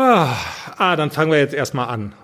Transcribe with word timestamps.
Ah, 0.00 0.36
ah, 0.76 0.94
dann 0.94 1.10
fangen 1.10 1.32
wir 1.32 1.40
jetzt 1.40 1.54
erstmal 1.54 1.88
an. 1.88 2.14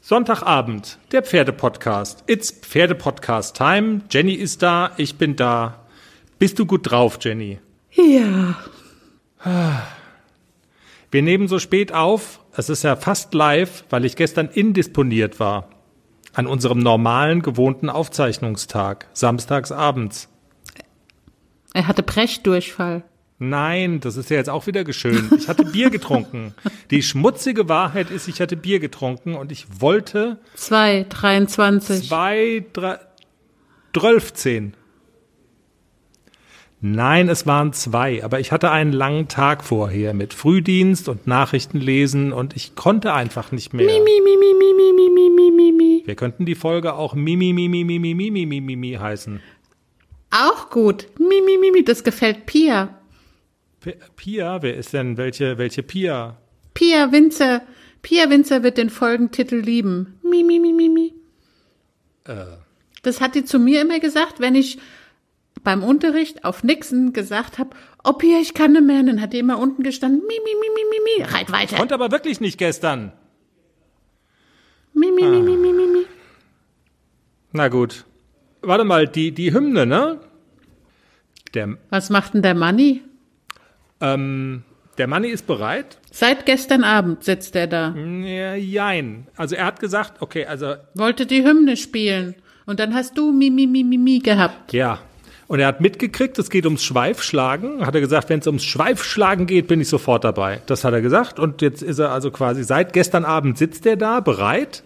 Sonntagabend, 0.00 0.98
der 1.10 1.24
Pferdepodcast. 1.24 2.22
It's 2.28 2.52
Pferdepodcast 2.52 3.56
Time. 3.56 4.02
Jenny 4.08 4.34
ist 4.34 4.62
da, 4.62 4.92
ich 4.96 5.18
bin 5.18 5.34
da. 5.34 5.84
Bist 6.38 6.60
du 6.60 6.64
gut 6.64 6.88
drauf, 6.88 7.18
Jenny? 7.20 7.58
Ja. 7.90 8.54
Wir 11.10 11.22
nehmen 11.22 11.48
so 11.48 11.58
spät 11.58 11.92
auf. 11.92 12.38
Es 12.56 12.68
ist 12.68 12.84
ja 12.84 12.94
fast 12.94 13.34
live, 13.34 13.82
weil 13.90 14.04
ich 14.04 14.14
gestern 14.14 14.48
indisponiert 14.48 15.40
war. 15.40 15.70
An 16.34 16.46
unserem 16.46 16.78
normalen, 16.78 17.42
gewohnten 17.42 17.90
Aufzeichnungstag, 17.90 19.08
samstags 19.12 19.72
abends. 19.72 20.28
Er 21.74 21.88
hatte 21.88 22.04
Brechdurchfall. 22.04 23.02
Nein, 23.38 24.00
das 24.00 24.16
ist 24.16 24.30
ja 24.30 24.38
jetzt 24.38 24.48
auch 24.48 24.66
wieder 24.66 24.82
geschönt. 24.82 25.30
Ich 25.36 25.48
hatte 25.48 25.64
Bier 25.64 25.90
getrunken. 25.90 26.54
Die 26.90 27.02
schmutzige 27.02 27.68
Wahrheit 27.68 28.10
ist, 28.10 28.28
ich 28.28 28.40
hatte 28.40 28.56
Bier 28.56 28.80
getrunken 28.80 29.34
und 29.34 29.52
ich 29.52 29.66
wollte 29.78 30.38
Zwei, 30.54 31.04
23. 31.08 32.08
zwei, 32.08 32.64
drei, 32.72 32.98
zwölfzehn. 33.94 34.74
Nein, 36.80 37.28
es 37.28 37.46
waren 37.46 37.72
zwei, 37.72 38.22
aber 38.22 38.38
ich 38.38 38.52
hatte 38.52 38.70
einen 38.70 38.92
langen 38.92 39.28
Tag 39.28 39.64
vorher 39.64 40.12
mit 40.14 40.34
Frühdienst 40.34 41.08
und 41.08 41.26
Nachrichtenlesen 41.26 42.32
und 42.32 42.54
ich 42.54 42.74
konnte 42.74 43.14
einfach 43.14 43.50
nicht 43.50 43.72
mehr. 43.72 43.86
Mi, 43.86 43.92
mi, 43.98 44.20
mi, 44.22 44.36
mi, 44.36 44.54
mi, 44.54 44.92
mi, 44.92 45.10
mi, 45.10 45.30
mi, 45.30 45.50
mi, 45.50 45.72
mi. 45.72 46.02
Wir 46.06 46.14
könnten 46.14 46.44
die 46.44 46.54
Folge 46.54 46.94
auch 46.94 47.14
Mimi, 47.14 47.52
Mimi, 47.52 47.82
Mimi, 47.82 47.98
Mimi, 47.98 48.30
Mimi, 48.30 48.60
Mimi 48.60 48.92
heißen. 48.92 49.40
Auch 50.30 50.68
gut. 50.70 51.08
Mi, 51.18 51.40
mi, 51.40 51.56
mi, 51.58 51.70
mi. 51.70 51.82
Das 51.84 52.04
gefällt 52.04 52.44
Pia. 52.46 52.95
Pia, 54.16 54.62
wer 54.62 54.76
ist 54.76 54.92
denn, 54.92 55.16
welche, 55.16 55.58
welche 55.58 55.82
Pia? 55.82 56.36
Pia 56.74 57.12
Winzer. 57.12 57.62
Pia 58.02 58.30
Winzer 58.30 58.62
wird 58.62 58.78
den 58.78 58.90
Folgentitel 58.90 59.56
lieben. 59.56 60.18
Mi, 60.22 60.42
mi, 60.44 60.58
mi, 60.58 60.72
mi, 60.72 60.88
mi. 60.88 61.14
Das 63.02 63.20
hat 63.20 63.34
die 63.34 63.44
zu 63.44 63.58
mir 63.58 63.82
immer 63.82 64.00
gesagt, 64.00 64.40
wenn 64.40 64.54
ich 64.54 64.78
beim 65.62 65.82
Unterricht 65.82 66.44
auf 66.44 66.62
Nixon 66.64 67.12
gesagt 67.12 67.58
habe, 67.58 67.70
oh 68.04 68.12
Pia, 68.12 68.38
ich 68.40 68.54
kann 68.54 68.72
nicht 68.72 68.84
mehr. 68.84 69.02
Dann 69.02 69.20
hat 69.20 69.32
die 69.32 69.38
immer 69.38 69.58
unten 69.58 69.82
gestanden, 69.82 70.20
mi, 70.20 70.34
mi, 70.44 70.50
mi, 70.60 70.68
mi, 70.74 70.82
mi, 70.90 71.24
mi. 71.24 71.34
Reit 71.34 71.52
weiter. 71.52 71.76
Konnte 71.76 71.94
aber 71.94 72.10
wirklich 72.10 72.40
nicht 72.40 72.58
gestern. 72.58 73.12
Mi, 74.92 75.10
mi, 75.10 75.22
mi, 75.22 75.42
mi, 75.42 75.56
mi, 75.56 75.72
mi, 75.72 75.86
mi. 75.86 76.06
Na 77.52 77.68
gut. 77.68 78.04
Warte 78.62 78.84
mal, 78.84 79.06
die, 79.06 79.32
die 79.32 79.52
Hymne, 79.52 79.86
ne? 79.86 80.20
Der, 81.54 81.76
Was 81.90 82.10
macht 82.10 82.34
denn 82.34 82.42
der 82.42 82.54
Manni? 82.54 83.02
Ähm, 84.00 84.62
der 84.98 85.06
Manni 85.06 85.28
ist 85.28 85.46
bereit. 85.46 85.98
Seit 86.10 86.46
gestern 86.46 86.82
Abend 86.82 87.22
sitzt 87.24 87.54
er 87.54 87.66
da. 87.66 87.94
Ja, 87.94 88.54
jein. 88.54 89.26
Also 89.36 89.54
er 89.54 89.66
hat 89.66 89.80
gesagt, 89.80 90.22
okay, 90.22 90.46
also 90.46 90.74
Wollte 90.94 91.26
die 91.26 91.44
Hymne 91.44 91.76
spielen. 91.76 92.34
Und 92.64 92.80
dann 92.80 92.94
hast 92.94 93.16
du 93.18 93.30
mi, 93.32 93.50
mi, 93.50 93.66
mi, 93.66 93.84
mi, 93.84 93.98
mi 93.98 94.18
gehabt. 94.18 94.72
ja. 94.72 95.00
Und 95.48 95.60
er 95.60 95.68
hat 95.68 95.80
mitgekriegt, 95.80 96.36
es 96.40 96.50
geht 96.50 96.64
ums 96.64 96.82
Schweifschlagen. 96.82 97.86
Hat 97.86 97.94
er 97.94 98.00
gesagt, 98.00 98.30
wenn 98.30 98.40
es 98.40 98.48
ums 98.48 98.64
Schweifschlagen 98.64 99.46
geht, 99.46 99.68
bin 99.68 99.80
ich 99.80 99.88
sofort 99.88 100.24
dabei. 100.24 100.60
Das 100.66 100.82
hat 100.82 100.92
er 100.92 101.00
gesagt. 101.00 101.38
Und 101.38 101.62
jetzt 101.62 101.84
ist 101.84 102.00
er 102.00 102.10
also 102.10 102.32
quasi 102.32 102.64
seit 102.64 102.92
gestern 102.92 103.24
Abend 103.24 103.56
sitzt 103.56 103.86
er 103.86 103.94
da, 103.94 104.18
bereit, 104.18 104.82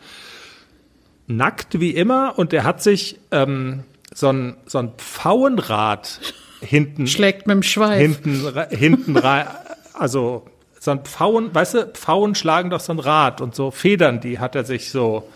nackt 1.27 1.81
wie 1.81 1.93
immer. 1.93 2.39
Und 2.39 2.53
er 2.53 2.65
hat 2.65 2.83
sich 2.83 3.19
ähm, 3.31 3.85
so 4.13 4.29
ein, 4.29 4.57
so 4.67 4.77
ein 4.81 4.93
Pfauenrad 4.99 6.21
hinten 6.61 7.07
Schlägt 7.07 7.47
mit 7.47 7.55
dem 7.55 7.63
Schweif. 7.63 8.01
hinten, 8.01 8.53
hinten 8.71 9.17
rein, 9.17 9.47
also 9.95 10.47
so 10.79 10.91
ein 10.93 11.05
Pfauen, 11.05 11.55
weißt 11.55 11.75
du, 11.75 11.87
Pfauen 11.93 12.35
schlagen 12.35 12.71
doch 12.71 12.81
so 12.81 12.93
ein 12.93 12.99
Rad 12.99 13.41
und 13.41 13.55
so 13.55 13.71
Federn, 13.71 14.21
die 14.21 14.39
hat 14.39 14.55
er 14.55 14.65
sich 14.65 14.91
so, 14.91 15.29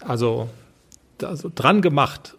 also, 0.00 0.48
also 1.22 1.50
dran 1.54 1.82
gemacht. 1.82 2.34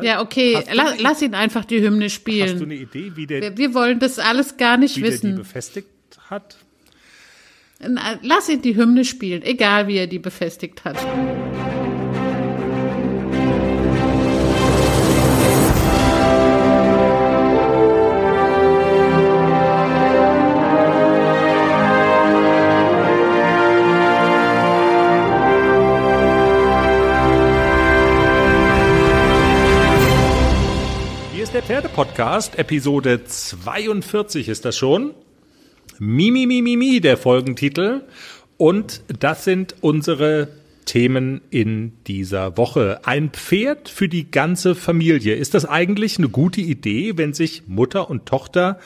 Ja, 0.00 0.20
okay. 0.20 0.62
La 0.72 0.94
lass 0.98 1.22
ihn 1.22 1.34
einfach 1.34 1.64
die 1.64 1.80
Hymne 1.80 2.04
Hast 2.04 2.16
du 2.16 2.20
spielen. 2.20 2.62
eine 2.62 2.74
Idee, 2.74 3.12
wie 3.14 3.26
der, 3.26 3.40
Wir, 3.40 3.56
wir 3.56 3.74
wollen 3.74 3.98
das 3.98 4.18
alles 4.18 4.56
gar 4.58 4.76
nicht 4.76 4.96
wie 4.96 5.00
der 5.00 5.10
die 5.10 5.14
wissen. 5.14 5.34
befestigt 5.36 5.88
hat? 6.28 6.56
Lass 8.22 8.48
ihn 8.48 8.62
die 8.62 8.76
Hymne 8.76 9.04
spielen, 9.04 9.42
egal 9.42 9.86
wie 9.88 9.96
er 9.96 10.06
die 10.06 10.18
befestigt 10.18 10.84
hat. 10.84 10.96
Pferdepodcast, 31.76 32.58
Episode 32.58 33.24
42 33.26 34.48
ist 34.48 34.64
das 34.64 34.78
schon. 34.78 35.12
Mimi, 35.98 36.46
Mimi, 36.46 36.62
Mimi, 36.62 37.02
der 37.02 37.18
Folgentitel. 37.18 38.00
Und 38.56 39.02
das 39.20 39.44
sind 39.44 39.74
unsere 39.82 40.48
Themen 40.86 41.42
in 41.50 41.92
dieser 42.06 42.56
Woche. 42.56 43.00
Ein 43.04 43.28
Pferd 43.28 43.90
für 43.90 44.08
die 44.08 44.30
ganze 44.30 44.74
Familie. 44.74 45.34
Ist 45.34 45.52
das 45.52 45.66
eigentlich 45.66 46.16
eine 46.16 46.30
gute 46.30 46.62
Idee, 46.62 47.18
wenn 47.18 47.34
sich 47.34 47.64
Mutter 47.66 48.08
und 48.08 48.24
Tochter 48.24 48.80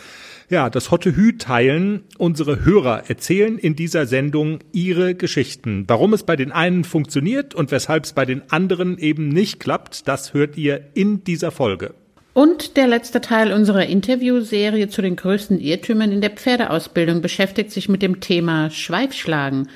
ja, 0.49 0.69
das 0.69 0.91
Hotte 0.91 1.15
Hü 1.15 1.39
teilen. 1.39 2.03
Unsere 2.19 2.65
Hörer 2.65 3.05
erzählen 3.07 3.57
in 3.57 3.77
dieser 3.77 4.07
Sendung 4.07 4.59
ihre 4.73 5.15
Geschichten. 5.15 5.85
Warum 5.87 6.13
es 6.13 6.25
bei 6.25 6.35
den 6.35 6.51
einen 6.51 6.83
funktioniert 6.83 7.55
und 7.55 7.71
weshalb 7.71 8.03
es 8.03 8.15
bei 8.15 8.25
den 8.25 8.51
anderen 8.51 8.99
eben 8.99 9.29
nicht 9.29 9.61
klappt, 9.61 10.09
das 10.09 10.35
hört 10.35 10.57
ihr 10.57 10.89
in 10.95 11.23
dieser 11.23 11.53
Folge. 11.53 11.95
Und 12.41 12.79
der 12.79 12.87
letzte 12.87 13.21
Teil 13.21 13.53
unserer 13.53 13.85
Interviewserie 13.85 14.89
zu 14.89 15.03
den 15.03 15.15
größten 15.15 15.61
Irrtümern 15.61 16.11
in 16.11 16.23
der 16.23 16.31
Pferdeausbildung 16.31 17.21
beschäftigt 17.21 17.71
sich 17.71 17.91
mit 17.91 18.01
dem 18.01 18.21
Thema 18.21 18.71
Schweifschlagen. 18.71 19.69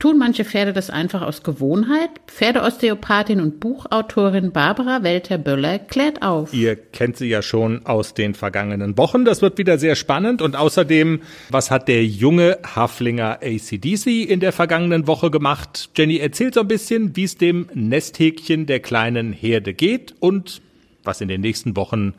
Tun 0.00 0.18
manche 0.18 0.44
Pferde 0.44 0.72
das 0.72 0.90
einfach 0.90 1.22
aus 1.22 1.44
Gewohnheit? 1.44 2.10
Pferdeosteopathin 2.26 3.40
und 3.40 3.60
Buchautorin 3.60 4.50
Barbara 4.50 5.04
Welter-Böller 5.04 5.78
klärt 5.78 6.22
auf. 6.22 6.52
Ihr 6.52 6.74
kennt 6.74 7.16
sie 7.16 7.28
ja 7.28 7.40
schon 7.40 7.86
aus 7.86 8.14
den 8.14 8.34
vergangenen 8.34 8.98
Wochen. 8.98 9.24
Das 9.24 9.40
wird 9.40 9.56
wieder 9.56 9.78
sehr 9.78 9.94
spannend. 9.94 10.42
Und 10.42 10.56
außerdem, 10.56 11.20
was 11.50 11.70
hat 11.70 11.86
der 11.86 12.04
junge 12.04 12.58
Haflinger 12.64 13.38
ACDC 13.44 14.28
in 14.28 14.40
der 14.40 14.50
vergangenen 14.50 15.06
Woche 15.06 15.30
gemacht? 15.30 15.90
Jenny 15.96 16.18
erzählt 16.18 16.54
so 16.54 16.60
ein 16.62 16.68
bisschen, 16.68 17.14
wie 17.14 17.24
es 17.24 17.36
dem 17.36 17.68
Nesthäkchen 17.74 18.66
der 18.66 18.80
kleinen 18.80 19.32
Herde 19.32 19.72
geht 19.72 20.16
und 20.18 20.62
was 21.04 21.20
in 21.20 21.28
den 21.28 21.40
nächsten 21.40 21.76
Wochen 21.76 22.14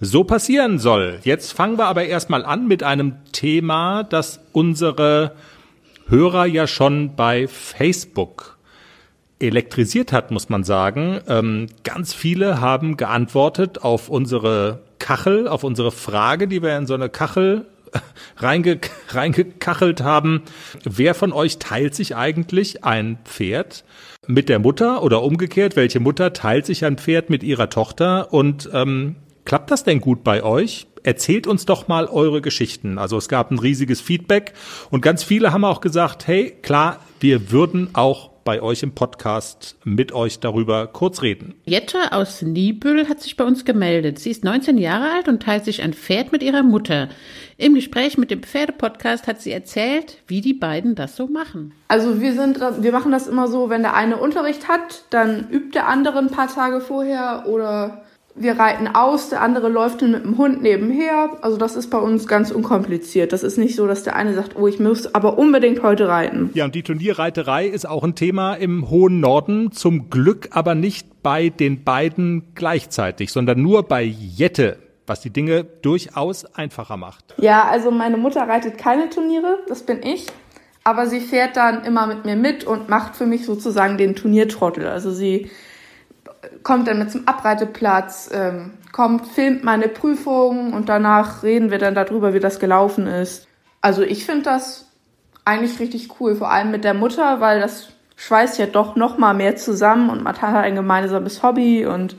so 0.00 0.24
passieren 0.24 0.78
soll. 0.78 1.18
Jetzt 1.24 1.52
fangen 1.52 1.78
wir 1.78 1.86
aber 1.86 2.04
erstmal 2.04 2.44
an 2.44 2.68
mit 2.68 2.82
einem 2.82 3.16
Thema, 3.32 4.04
das 4.04 4.40
unsere 4.52 5.32
Hörer 6.08 6.46
ja 6.46 6.66
schon 6.66 7.16
bei 7.16 7.48
Facebook 7.48 8.56
elektrisiert 9.40 10.12
hat, 10.12 10.30
muss 10.30 10.48
man 10.48 10.64
sagen. 10.64 11.20
Ähm, 11.28 11.66
ganz 11.84 12.14
viele 12.14 12.60
haben 12.60 12.96
geantwortet 12.96 13.82
auf 13.82 14.08
unsere 14.08 14.80
Kachel, 14.98 15.46
auf 15.46 15.64
unsere 15.64 15.92
Frage, 15.92 16.48
die 16.48 16.62
wir 16.62 16.76
in 16.76 16.86
so 16.86 16.94
eine 16.94 17.08
Kachel 17.08 17.66
reinge 18.36 18.80
reingekachelt 19.08 20.02
haben. 20.02 20.42
Wer 20.84 21.14
von 21.14 21.32
euch 21.32 21.58
teilt 21.58 21.94
sich 21.94 22.16
eigentlich 22.16 22.84
ein 22.84 23.18
Pferd 23.24 23.84
mit 24.28 24.48
der 24.48 24.60
Mutter 24.60 25.02
oder 25.02 25.22
umgekehrt? 25.22 25.74
Welche 25.74 25.98
Mutter 25.98 26.32
teilt 26.32 26.66
sich 26.66 26.84
ein 26.84 26.98
Pferd 26.98 27.30
mit 27.30 27.42
ihrer 27.42 27.70
Tochter? 27.70 28.32
Und 28.32 28.70
ähm, 28.72 29.16
klappt 29.44 29.72
das 29.72 29.82
denn 29.82 30.00
gut 30.00 30.22
bei 30.22 30.44
euch? 30.44 30.86
Erzählt 31.02 31.46
uns 31.46 31.64
doch 31.64 31.88
mal 31.88 32.06
eure 32.06 32.40
Geschichten. 32.40 32.98
Also 32.98 33.16
es 33.16 33.28
gab 33.28 33.50
ein 33.50 33.58
riesiges 33.58 34.00
Feedback 34.00 34.52
und 34.90 35.00
ganz 35.00 35.24
viele 35.24 35.52
haben 35.52 35.64
auch 35.64 35.80
gesagt, 35.80 36.26
hey, 36.26 36.54
klar, 36.62 37.00
wir 37.20 37.50
würden 37.50 37.90
auch 37.94 38.27
bei 38.48 38.62
euch 38.62 38.82
im 38.82 38.94
Podcast 38.94 39.76
mit 39.84 40.10
euch 40.12 40.40
darüber 40.40 40.86
kurz 40.86 41.20
reden. 41.20 41.54
Jette 41.66 42.12
aus 42.12 42.40
Niebüll 42.40 43.06
hat 43.06 43.20
sich 43.20 43.36
bei 43.36 43.44
uns 43.44 43.66
gemeldet. 43.66 44.18
Sie 44.18 44.30
ist 44.30 44.42
19 44.42 44.78
Jahre 44.78 45.10
alt 45.10 45.28
und 45.28 45.42
teilt 45.42 45.66
sich 45.66 45.82
ein 45.82 45.92
Pferd 45.92 46.32
mit 46.32 46.42
ihrer 46.42 46.62
Mutter. 46.62 47.10
Im 47.58 47.74
Gespräch 47.74 48.16
mit 48.16 48.30
dem 48.30 48.42
Pferdepodcast 48.42 49.26
hat 49.26 49.42
sie 49.42 49.52
erzählt, 49.52 50.22
wie 50.28 50.40
die 50.40 50.54
beiden 50.54 50.94
das 50.94 51.14
so 51.14 51.26
machen. 51.26 51.74
Also 51.88 52.22
wir 52.22 52.32
sind, 52.32 52.58
wir 52.58 52.90
machen 52.90 53.12
das 53.12 53.26
immer 53.26 53.48
so, 53.48 53.68
wenn 53.68 53.82
der 53.82 53.92
eine 53.92 54.16
Unterricht 54.16 54.66
hat, 54.66 55.04
dann 55.10 55.50
übt 55.50 55.72
der 55.74 55.86
andere 55.86 56.16
ein 56.16 56.30
paar 56.30 56.48
Tage 56.48 56.80
vorher 56.80 57.44
oder 57.48 58.02
wir 58.34 58.58
reiten 58.58 58.88
aus, 58.88 59.30
der 59.30 59.42
andere 59.42 59.68
läuft 59.68 60.02
dann 60.02 60.12
mit 60.12 60.24
dem 60.24 60.38
Hund 60.38 60.62
nebenher. 60.62 61.30
Also 61.40 61.56
das 61.56 61.76
ist 61.76 61.90
bei 61.90 61.98
uns 61.98 62.26
ganz 62.26 62.50
unkompliziert. 62.50 63.32
Das 63.32 63.42
ist 63.42 63.58
nicht 63.58 63.74
so, 63.74 63.86
dass 63.86 64.04
der 64.04 64.16
eine 64.16 64.34
sagt, 64.34 64.56
oh, 64.56 64.66
ich 64.66 64.78
muss 64.78 65.14
aber 65.14 65.38
unbedingt 65.38 65.82
heute 65.82 66.08
reiten. 66.08 66.50
Ja, 66.54 66.64
und 66.64 66.74
die 66.74 66.82
Turnierreiterei 66.82 67.66
ist 67.66 67.88
auch 67.88 68.04
ein 68.04 68.14
Thema 68.14 68.54
im 68.54 68.90
hohen 68.90 69.20
Norden, 69.20 69.72
zum 69.72 70.10
Glück 70.10 70.48
aber 70.52 70.74
nicht 70.74 71.22
bei 71.22 71.48
den 71.48 71.84
beiden 71.84 72.54
gleichzeitig, 72.54 73.32
sondern 73.32 73.60
nur 73.60 73.82
bei 73.82 74.02
Jette, 74.02 74.78
was 75.06 75.20
die 75.20 75.30
Dinge 75.30 75.64
durchaus 75.64 76.44
einfacher 76.44 76.96
macht. 76.96 77.34
Ja, 77.38 77.64
also 77.64 77.90
meine 77.90 78.16
Mutter 78.16 78.42
reitet 78.42 78.78
keine 78.78 79.10
Turniere, 79.10 79.58
das 79.68 79.82
bin 79.82 80.02
ich. 80.02 80.26
Aber 80.84 81.06
sie 81.06 81.20
fährt 81.20 81.56
dann 81.56 81.84
immer 81.84 82.06
mit 82.06 82.24
mir 82.24 82.36
mit 82.36 82.64
und 82.64 82.88
macht 82.88 83.16
für 83.16 83.26
mich 83.26 83.44
sozusagen 83.44 83.98
den 83.98 84.14
Turniertrottel. 84.14 84.86
Also 84.86 85.10
sie 85.10 85.50
kommt 86.62 86.88
dann 86.88 86.98
mit 86.98 87.10
zum 87.10 87.26
Abreiteplatz, 87.26 88.30
ähm, 88.32 88.74
kommt, 88.92 89.26
filmt 89.26 89.64
meine 89.64 89.88
Prüfung 89.88 90.72
und 90.72 90.88
danach 90.88 91.42
reden 91.42 91.70
wir 91.70 91.78
dann 91.78 91.94
darüber, 91.94 92.34
wie 92.34 92.40
das 92.40 92.58
gelaufen 92.58 93.06
ist. 93.06 93.46
Also 93.80 94.02
ich 94.02 94.24
finde 94.24 94.42
das 94.42 94.86
eigentlich 95.44 95.80
richtig 95.80 96.20
cool, 96.20 96.34
vor 96.34 96.50
allem 96.50 96.70
mit 96.70 96.84
der 96.84 96.94
Mutter, 96.94 97.40
weil 97.40 97.60
das 97.60 97.88
schweißt 98.16 98.58
ja 98.58 98.66
doch 98.66 98.96
noch 98.96 99.16
mal 99.18 99.34
mehr 99.34 99.56
zusammen 99.56 100.10
und 100.10 100.22
man 100.22 100.40
hat 100.40 100.56
ein 100.56 100.74
gemeinsames 100.74 101.42
Hobby 101.42 101.86
und 101.86 102.16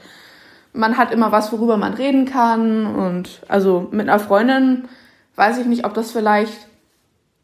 man 0.73 0.97
hat 0.97 1.11
immer 1.11 1.31
was, 1.31 1.51
worüber 1.51 1.77
man 1.77 1.93
reden 1.93 2.25
kann 2.25 2.85
und 2.85 3.41
also 3.47 3.87
mit 3.91 4.07
einer 4.07 4.19
Freundin 4.19 4.87
weiß 5.35 5.57
ich 5.57 5.65
nicht, 5.65 5.85
ob 5.85 5.93
das 5.93 6.11
vielleicht 6.11 6.67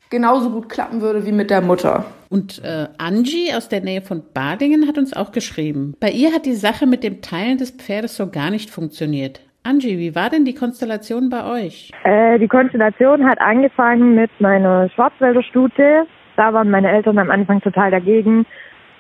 genauso 0.10 0.50
gut 0.50 0.70
klappen 0.70 1.02
würde 1.02 1.26
wie 1.26 1.32
mit 1.32 1.50
der 1.50 1.62
Mutter. 1.62 2.06
Und 2.36 2.62
äh, 2.66 2.88
Angie 2.98 3.54
aus 3.56 3.70
der 3.70 3.80
Nähe 3.80 4.02
von 4.02 4.22
Badingen 4.34 4.90
hat 4.90 4.98
uns 4.98 5.16
auch 5.16 5.32
geschrieben. 5.32 5.96
Bei 6.02 6.10
ihr 6.10 6.34
hat 6.34 6.46
die 6.46 6.52
Sache 6.52 6.86
mit 6.86 7.02
dem 7.02 7.22
Teilen 7.22 7.58
des 7.58 7.72
Pferdes 7.72 8.18
so 8.18 8.30
gar 8.30 8.52
nicht 8.52 8.70
funktioniert. 8.70 9.40
Angie, 9.64 9.98
wie 9.98 10.16
war 10.16 10.30
denn 10.30 10.44
die 10.44 10.54
Konstellation 10.54 11.30
bei 11.30 11.46
euch? 11.46 11.94
Äh, 12.04 12.38
die 12.40 12.50
Konstellation 12.50 13.26
hat 13.26 13.40
angefangen 13.40 14.16
mit 14.16 14.30
meiner 14.40 14.90
Schwarzwälder 14.90 15.44
Stute. 15.44 16.08
Da 16.36 16.52
waren 16.52 16.70
meine 16.70 16.92
Eltern 16.92 17.20
am 17.20 17.32
Anfang 17.32 17.62
total 17.62 17.90
dagegen, 17.90 18.46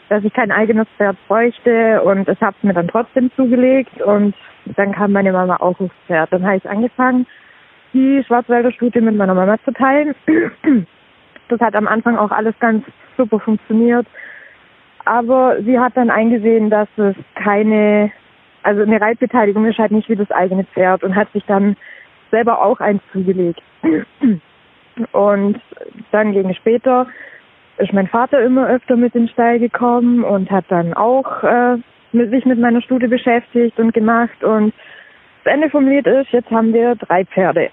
dass 0.07 0.23
ich 0.23 0.31
kein 0.31 0.53
eigenes 0.53 0.87
Pferd 0.95 1.17
bräuchte 1.27 2.03
und 2.03 2.29
ich 2.29 2.39
habe 2.39 2.55
es 2.57 2.63
mir 2.63 2.73
dann 2.73 2.87
trotzdem 2.87 3.29
zugelegt 3.35 4.01
und 4.01 4.33
dann 4.77 4.93
kam 4.93 5.11
meine 5.11 5.33
Mama 5.33 5.57
auch 5.57 5.77
aufs 5.81 5.93
Pferd. 6.07 6.31
Dann 6.31 6.45
habe 6.45 6.55
ich 6.55 6.69
angefangen, 6.69 7.27
die 7.91 8.23
Schwarzwälder 8.25 8.71
Stute 8.71 9.01
mit 9.01 9.17
meiner 9.17 9.33
Mama 9.33 9.57
zu 9.65 9.73
teilen. 9.73 10.15
Das 11.49 11.59
hat 11.59 11.75
am 11.75 11.87
Anfang 11.87 12.17
auch 12.17 12.31
alles 12.31 12.55
ganz 12.59 12.83
super 13.17 13.39
funktioniert. 13.39 14.07
Aber 15.05 15.61
sie 15.61 15.79
hat 15.79 15.95
dann 15.95 16.09
eingesehen, 16.09 16.69
dass 16.69 16.87
es 16.97 17.15
keine, 17.35 18.11
also 18.63 18.81
eine 18.81 18.99
Reitbeteiligung 18.99 19.65
ist 19.65 19.77
halt 19.77 19.91
nicht 19.91 20.09
wie 20.09 20.15
das 20.15 20.31
eigene 20.31 20.63
Pferd 20.63 21.03
und 21.03 21.15
hat 21.15 21.31
sich 21.31 21.45
dann 21.45 21.75
selber 22.31 22.63
auch 22.63 22.79
eins 22.79 23.01
zugelegt. 23.13 23.61
Und 25.11 25.59
dann 26.11 26.31
gegen 26.31 26.53
später 26.55 27.07
ist 27.77 27.93
mein 27.93 28.07
Vater 28.07 28.41
immer 28.41 28.67
öfter 28.67 28.95
mit 28.95 29.13
in 29.15 29.23
den 29.23 29.29
Stall 29.29 29.59
gekommen 29.59 30.23
und 30.23 30.49
hat 30.49 30.65
dann 30.69 30.93
auch 30.93 31.43
äh, 31.43 31.77
mit, 32.13 32.31
sich 32.31 32.45
mit 32.45 32.59
meiner 32.59 32.81
Stute 32.81 33.07
beschäftigt 33.07 33.77
und 33.79 33.93
gemacht 33.93 34.43
und 34.43 34.73
das 35.45 35.53
Ende 35.53 35.69
vom 35.69 35.87
Lied 35.87 36.07
ist, 36.07 36.31
jetzt 36.31 36.49
haben 36.49 36.73
wir 36.73 36.95
drei 36.95 37.23
Pferde. 37.25 37.69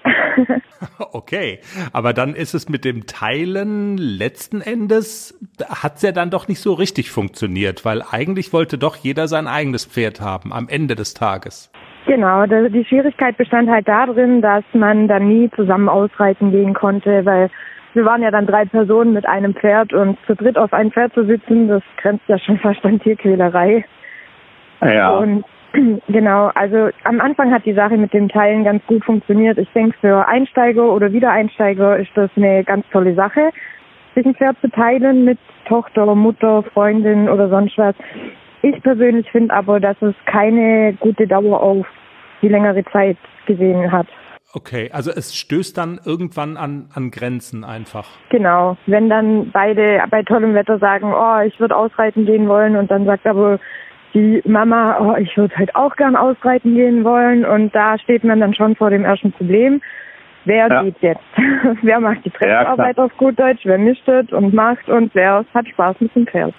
okay, 1.11 1.59
aber 1.91 2.13
dann 2.13 2.35
ist 2.35 2.53
es 2.53 2.69
mit 2.69 2.85
dem 2.85 3.07
Teilen 3.07 3.97
letzten 3.97 4.61
Endes, 4.61 5.39
hat 5.67 5.95
es 5.95 6.03
ja 6.03 6.11
dann 6.11 6.29
doch 6.29 6.47
nicht 6.47 6.59
so 6.59 6.73
richtig 6.73 7.11
funktioniert, 7.11 7.83
weil 7.83 8.03
eigentlich 8.09 8.53
wollte 8.53 8.77
doch 8.77 8.95
jeder 8.95 9.27
sein 9.27 9.47
eigenes 9.47 9.85
Pferd 9.85 10.21
haben 10.21 10.53
am 10.53 10.69
Ende 10.69 10.95
des 10.95 11.13
Tages. 11.13 11.71
Genau, 12.05 12.45
die 12.45 12.85
Schwierigkeit 12.85 13.37
bestand 13.37 13.69
halt 13.69 13.87
darin, 13.87 14.41
dass 14.41 14.63
man 14.73 15.07
dann 15.07 15.27
nie 15.27 15.49
zusammen 15.55 15.89
ausreiten 15.89 16.51
gehen 16.51 16.73
konnte, 16.73 17.25
weil 17.25 17.49
wir 17.93 18.05
waren 18.05 18.21
ja 18.21 18.29
dann 18.29 18.45
drei 18.45 18.65
Personen 18.65 19.13
mit 19.13 19.25
einem 19.25 19.55
Pferd 19.55 19.93
und 19.93 20.17
zu 20.27 20.35
dritt 20.35 20.57
auf 20.57 20.73
ein 20.73 20.91
Pferd 20.91 21.13
zu 21.13 21.25
sitzen, 21.25 21.69
das 21.69 21.81
grenzt 21.97 22.25
ja 22.27 22.37
schon 22.37 22.59
fast 22.59 22.83
an 22.85 22.99
Tierquälerei. 22.99 23.85
Ja. 24.81 25.11
Und 25.17 25.45
Genau, 26.07 26.51
also 26.55 26.89
am 27.03 27.19
Anfang 27.19 27.51
hat 27.51 27.65
die 27.65 27.73
Sache 27.73 27.97
mit 27.97 28.13
dem 28.13 28.29
Teilen 28.29 28.63
ganz 28.63 28.85
gut 28.85 29.03
funktioniert. 29.03 29.57
Ich 29.57 29.69
denke, 29.73 29.97
für 29.99 30.27
Einsteiger 30.27 30.91
oder 30.91 31.11
Wiedereinsteiger 31.11 31.97
ist 31.97 32.11
das 32.15 32.29
eine 32.35 32.63
ganz 32.63 32.85
tolle 32.91 33.15
Sache, 33.15 33.49
sich 34.15 34.25
ein 34.25 34.35
Pferd 34.35 34.57
zu 34.61 34.69
teilen 34.69 35.25
mit 35.25 35.39
Tochter, 35.67 36.13
Mutter, 36.13 36.63
Freundin 36.73 37.29
oder 37.29 37.49
sonst 37.49 37.77
was. 37.77 37.95
Ich 38.61 38.81
persönlich 38.83 39.29
finde 39.31 39.53
aber, 39.53 39.79
dass 39.79 39.99
es 40.01 40.13
keine 40.25 40.93
gute 40.99 41.27
Dauer 41.27 41.61
auf 41.61 41.85
die 42.41 42.49
längere 42.49 42.83
Zeit 42.85 43.17
gesehen 43.45 43.91
hat. 43.91 44.07
Okay, 44.55 44.91
also 44.93 45.09
es 45.09 45.35
stößt 45.35 45.75
dann 45.77 45.99
irgendwann 46.05 46.57
an, 46.57 46.87
an 46.93 47.09
Grenzen 47.09 47.63
einfach. 47.63 48.07
Genau, 48.29 48.77
wenn 48.85 49.09
dann 49.09 49.49
beide 49.51 50.03
bei 50.11 50.21
tollem 50.21 50.53
Wetter 50.53 50.77
sagen, 50.77 51.11
oh, 51.11 51.39
ich 51.43 51.59
würde 51.59 51.75
ausreiten 51.75 52.27
gehen 52.27 52.47
wollen 52.47 52.75
und 52.75 52.91
dann 52.91 53.05
sagt 53.05 53.25
aber 53.25 53.59
die 54.13 54.41
Mama, 54.45 54.97
oh, 54.99 55.15
ich 55.17 55.35
würde 55.37 55.55
halt 55.55 55.75
auch 55.75 55.95
gern 55.95 56.15
ausreiten 56.15 56.75
gehen 56.75 57.03
wollen. 57.03 57.45
Und 57.45 57.73
da 57.75 57.97
steht 57.97 58.23
man 58.23 58.39
dann 58.39 58.53
schon 58.53 58.75
vor 58.75 58.89
dem 58.89 59.05
ersten 59.05 59.31
Problem. 59.31 59.81
Wer 60.45 60.67
ja. 60.67 60.83
geht 60.83 60.95
jetzt? 61.01 61.23
wer 61.81 61.99
macht 61.99 62.25
die 62.25 62.29
Drecksarbeit 62.29 62.97
ja, 62.97 63.03
auf 63.03 63.15
gut 63.17 63.39
Deutsch? 63.39 63.61
Wer 63.63 63.77
mischt 63.77 64.07
und 64.07 64.53
macht 64.53 64.89
und 64.89 65.13
wer 65.15 65.45
hat 65.53 65.67
Spaß 65.67 66.01
mit 66.01 66.15
dem 66.15 66.27
Pferd? 66.27 66.53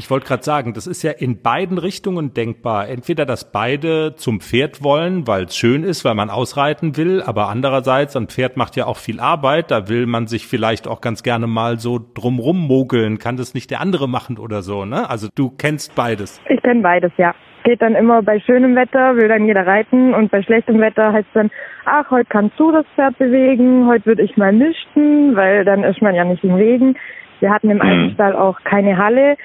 Ich 0.00 0.10
wollte 0.10 0.26
gerade 0.26 0.42
sagen, 0.42 0.72
das 0.72 0.86
ist 0.86 1.02
ja 1.02 1.10
in 1.10 1.42
beiden 1.42 1.76
Richtungen 1.76 2.32
denkbar. 2.32 2.88
Entweder, 2.88 3.26
dass 3.26 3.52
beide 3.52 4.14
zum 4.16 4.40
Pferd 4.40 4.82
wollen, 4.82 5.26
weil 5.26 5.44
es 5.44 5.54
schön 5.54 5.84
ist, 5.84 6.06
weil 6.06 6.14
man 6.14 6.30
ausreiten 6.30 6.96
will, 6.96 7.22
aber 7.22 7.50
andererseits, 7.50 8.16
ein 8.16 8.28
Pferd 8.28 8.56
macht 8.56 8.76
ja 8.76 8.86
auch 8.86 8.96
viel 8.96 9.20
Arbeit, 9.20 9.70
da 9.70 9.90
will 9.90 10.06
man 10.06 10.26
sich 10.26 10.46
vielleicht 10.46 10.88
auch 10.88 11.02
ganz 11.02 11.22
gerne 11.22 11.46
mal 11.46 11.78
so 11.78 12.00
drumrum 12.14 12.66
mogeln. 12.66 13.18
Kann 13.18 13.36
das 13.36 13.52
nicht 13.52 13.70
der 13.70 13.82
andere 13.82 14.08
machen 14.08 14.38
oder 14.38 14.62
so, 14.62 14.86
ne? 14.86 15.10
Also 15.10 15.28
du 15.34 15.50
kennst 15.50 15.94
beides. 15.94 16.40
Ich 16.48 16.62
kenne 16.62 16.80
beides, 16.80 17.12
ja. 17.18 17.34
Geht 17.64 17.82
dann 17.82 17.94
immer 17.94 18.22
bei 18.22 18.40
schönem 18.40 18.74
Wetter, 18.76 19.16
will 19.16 19.28
dann 19.28 19.44
jeder 19.44 19.66
reiten 19.66 20.14
und 20.14 20.30
bei 20.30 20.42
schlechtem 20.42 20.80
Wetter 20.80 21.12
heißt 21.12 21.28
dann, 21.34 21.50
ach, 21.84 22.10
heute 22.10 22.26
kannst 22.30 22.58
du 22.58 22.72
das 22.72 22.86
Pferd 22.94 23.18
bewegen, 23.18 23.86
heute 23.86 24.06
würde 24.06 24.22
ich 24.22 24.34
mal 24.38 24.54
mischten, 24.54 25.36
weil 25.36 25.66
dann 25.66 25.84
ist 25.84 26.00
man 26.00 26.14
ja 26.14 26.24
nicht 26.24 26.42
im 26.42 26.54
Regen. 26.54 26.96
Wir 27.40 27.50
hatten 27.50 27.68
im 27.68 27.76
mhm. 27.76 27.82
alten 27.82 28.14
Stall 28.14 28.34
auch 28.34 28.60
keine 28.64 28.96
Halle 28.96 29.36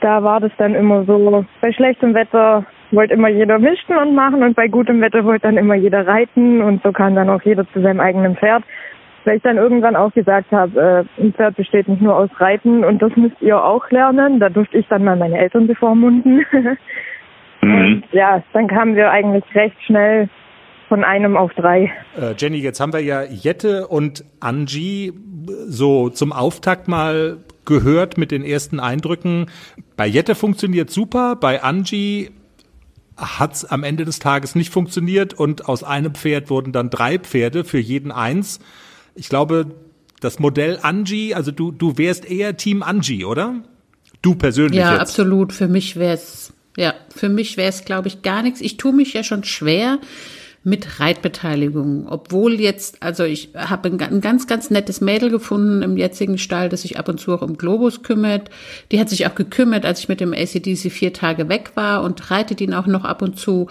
da 0.00 0.22
war 0.22 0.40
das 0.40 0.52
dann 0.58 0.74
immer 0.74 1.04
so, 1.04 1.44
bei 1.60 1.72
schlechtem 1.72 2.14
Wetter 2.14 2.64
wollte 2.90 3.14
immer 3.14 3.28
jeder 3.28 3.58
mischen 3.58 3.96
und 3.96 4.14
machen 4.14 4.42
und 4.42 4.54
bei 4.54 4.68
gutem 4.68 5.00
Wetter 5.00 5.24
wollte 5.24 5.42
dann 5.42 5.56
immer 5.56 5.74
jeder 5.74 6.06
reiten 6.06 6.62
und 6.62 6.82
so 6.82 6.92
kam 6.92 7.14
dann 7.14 7.28
auch 7.28 7.42
jeder 7.42 7.66
zu 7.72 7.80
seinem 7.82 8.00
eigenen 8.00 8.36
Pferd. 8.36 8.62
Weil 9.24 9.38
ich 9.38 9.42
dann 9.42 9.56
irgendwann 9.56 9.96
auch 9.96 10.12
gesagt 10.12 10.52
habe, 10.52 11.06
äh, 11.18 11.20
ein 11.20 11.34
Pferd 11.34 11.56
besteht 11.56 11.88
nicht 11.88 12.00
nur 12.00 12.16
aus 12.16 12.30
Reiten 12.38 12.84
und 12.84 13.02
das 13.02 13.10
müsst 13.16 13.40
ihr 13.40 13.62
auch 13.62 13.90
lernen. 13.90 14.38
Da 14.38 14.48
durfte 14.48 14.78
ich 14.78 14.86
dann 14.86 15.02
mal 15.02 15.16
meine 15.16 15.36
Eltern 15.36 15.66
bevormunden. 15.66 16.46
mhm. 17.60 17.74
Und 17.74 18.04
ja, 18.12 18.40
dann 18.52 18.68
kamen 18.68 18.94
wir 18.94 19.10
eigentlich 19.10 19.44
recht 19.56 19.76
schnell 19.84 20.28
von 20.88 21.02
einem 21.02 21.36
auf 21.36 21.52
drei. 21.54 21.92
Äh, 22.16 22.34
Jenny, 22.38 22.58
jetzt 22.58 22.78
haben 22.78 22.92
wir 22.92 23.00
ja 23.00 23.24
Jette 23.24 23.88
und 23.88 24.24
Angie 24.38 25.12
so 25.66 26.08
zum 26.08 26.32
Auftakt 26.32 26.86
mal 26.86 27.38
gehört 27.64 28.16
mit 28.16 28.30
den 28.30 28.44
ersten 28.44 28.80
Eindrücken. 28.80 29.46
Bei 29.96 30.06
Jette 30.06 30.34
funktioniert 30.34 30.90
super, 30.90 31.36
bei 31.36 31.62
Angie 31.62 32.30
hat's 33.16 33.64
am 33.64 33.82
Ende 33.82 34.04
des 34.04 34.18
Tages 34.18 34.54
nicht 34.54 34.70
funktioniert 34.70 35.32
und 35.34 35.68
aus 35.68 35.82
einem 35.82 36.14
Pferd 36.14 36.50
wurden 36.50 36.72
dann 36.72 36.90
drei 36.90 37.18
Pferde 37.18 37.64
für 37.64 37.78
jeden 37.78 38.12
eins. 38.12 38.60
Ich 39.14 39.28
glaube, 39.30 39.74
das 40.20 40.38
Modell 40.38 40.78
Angie, 40.82 41.34
also 41.34 41.50
du, 41.50 41.72
du 41.72 41.96
wärst 41.96 42.26
eher 42.26 42.56
Team 42.56 42.82
Angie, 42.82 43.24
oder? 43.24 43.62
Du 44.22 44.34
persönlich. 44.34 44.80
Ja, 44.80 44.92
jetzt. 44.92 45.00
absolut. 45.00 45.52
Für 45.52 45.68
mich 45.68 45.96
wär's, 45.96 46.52
ja, 46.76 46.94
für 47.14 47.28
mich 47.28 47.56
wär's, 47.56 47.84
glaube 47.84 48.08
ich, 48.08 48.22
gar 48.22 48.42
nichts. 48.42 48.60
Ich 48.60 48.76
tue 48.76 48.92
mich 48.92 49.14
ja 49.14 49.22
schon 49.22 49.44
schwer 49.44 49.98
mit 50.66 50.98
Reitbeteiligung. 50.98 52.08
Obwohl 52.08 52.60
jetzt, 52.60 53.00
also 53.00 53.22
ich 53.22 53.50
habe 53.54 53.88
ein, 53.88 54.00
ein, 54.00 54.20
ganz, 54.20 54.48
ganz 54.48 54.68
nettes 54.68 55.00
Mädel 55.00 55.30
gefunden 55.30 55.82
im 55.82 55.96
jetzigen 55.96 56.38
Stall, 56.38 56.68
das 56.68 56.82
sich 56.82 56.98
ab 56.98 57.08
und 57.08 57.20
zu 57.20 57.32
auch 57.32 57.42
um 57.42 57.56
Globus 57.56 58.02
kümmert. 58.02 58.50
Die 58.90 58.98
hat 58.98 59.08
sich 59.08 59.28
auch 59.28 59.36
gekümmert, 59.36 59.86
als 59.86 60.00
ich 60.00 60.08
mit 60.08 60.18
dem 60.18 60.32
ACDC 60.32 60.90
vier 60.90 61.12
Tage 61.12 61.48
weg 61.48 61.70
war 61.76 62.02
und 62.02 62.32
reitet 62.32 62.60
ihn 62.60 62.74
auch 62.74 62.88
noch 62.88 63.04
ab 63.04 63.22
und 63.22 63.38
zu. 63.38 63.68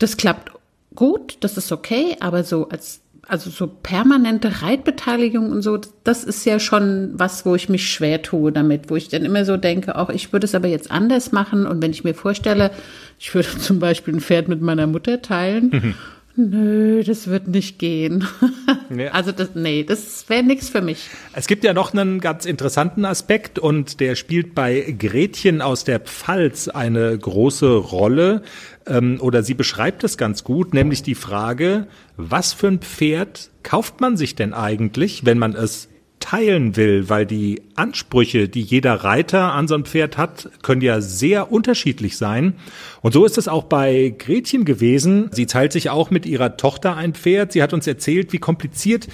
Das 0.00 0.16
klappt 0.16 0.50
gut, 0.96 1.36
das 1.40 1.56
ist 1.56 1.70
okay, 1.70 2.16
aber 2.18 2.42
so 2.42 2.68
als 2.70 3.02
also 3.28 3.50
so 3.50 3.66
permanente 3.66 4.62
Reitbeteiligung 4.62 5.50
und 5.50 5.62
so, 5.62 5.80
das 6.04 6.22
ist 6.22 6.44
ja 6.44 6.60
schon 6.60 7.10
was, 7.14 7.44
wo 7.44 7.56
ich 7.56 7.68
mich 7.68 7.88
schwer 7.88 8.22
tue 8.22 8.52
damit, 8.52 8.88
wo 8.88 8.96
ich 8.96 9.08
dann 9.08 9.24
immer 9.24 9.44
so 9.44 9.56
denke, 9.56 9.96
auch 9.96 10.10
ich 10.10 10.32
würde 10.32 10.44
es 10.44 10.54
aber 10.54 10.68
jetzt 10.68 10.90
anders 10.90 11.32
machen. 11.32 11.66
Und 11.66 11.82
wenn 11.82 11.90
ich 11.90 12.04
mir 12.04 12.14
vorstelle, 12.14 12.70
ich 13.18 13.34
würde 13.34 13.48
zum 13.58 13.78
Beispiel 13.78 14.14
ein 14.14 14.20
Pferd 14.20 14.48
mit 14.48 14.60
meiner 14.60 14.86
Mutter 14.86 15.22
teilen. 15.22 15.94
Nö, 16.36 17.02
das 17.02 17.28
wird 17.28 17.48
nicht 17.48 17.78
gehen. 17.78 18.26
Ja. 18.88 19.10
Also 19.10 19.32
das, 19.32 19.56
nee, 19.56 19.82
das 19.82 20.28
wäre 20.28 20.44
nichts 20.44 20.68
für 20.68 20.80
mich. 20.80 21.10
Es 21.32 21.48
gibt 21.48 21.64
ja 21.64 21.72
noch 21.72 21.92
einen 21.92 22.20
ganz 22.20 22.44
interessanten 22.44 23.04
Aspekt 23.04 23.58
und 23.58 23.98
der 23.98 24.14
spielt 24.14 24.54
bei 24.54 24.94
Gretchen 24.96 25.60
aus 25.60 25.82
der 25.82 25.98
Pfalz 25.98 26.68
eine 26.68 27.18
große 27.18 27.68
Rolle 27.68 28.42
ähm, 28.86 29.18
oder 29.20 29.42
sie 29.42 29.54
beschreibt 29.54 30.04
es 30.04 30.16
ganz 30.16 30.44
gut, 30.44 30.72
nämlich 30.72 31.02
die 31.02 31.16
Frage, 31.16 31.88
was 32.16 32.52
für 32.52 32.68
ein 32.68 32.78
Pferd 32.78 33.50
kauft 33.64 34.00
man 34.00 34.16
sich 34.16 34.36
denn 34.36 34.54
eigentlich, 34.54 35.26
wenn 35.26 35.38
man 35.38 35.56
es 35.56 35.88
teilen 36.30 36.74
will, 36.74 37.08
weil 37.08 37.24
die 37.24 37.62
Ansprüche, 37.76 38.48
die 38.48 38.62
jeder 38.62 38.94
Reiter 38.94 39.52
an 39.52 39.68
so 39.68 39.76
ein 39.76 39.84
Pferd 39.84 40.18
hat, 40.18 40.50
können 40.62 40.80
ja 40.80 41.00
sehr 41.00 41.52
unterschiedlich 41.52 42.16
sein. 42.16 42.54
Und 43.00 43.12
so 43.12 43.24
ist 43.24 43.38
es 43.38 43.46
auch 43.46 43.64
bei 43.64 44.12
Gretchen 44.18 44.64
gewesen. 44.64 45.28
Sie 45.30 45.46
teilt 45.46 45.72
sich 45.72 45.88
auch 45.88 46.10
mit 46.10 46.26
ihrer 46.26 46.56
Tochter 46.56 46.96
ein 46.96 47.14
Pferd. 47.14 47.52
Sie 47.52 47.62
hat 47.62 47.72
uns 47.72 47.86
erzählt, 47.86 48.32
wie 48.32 48.38
kompliziert 48.38 49.06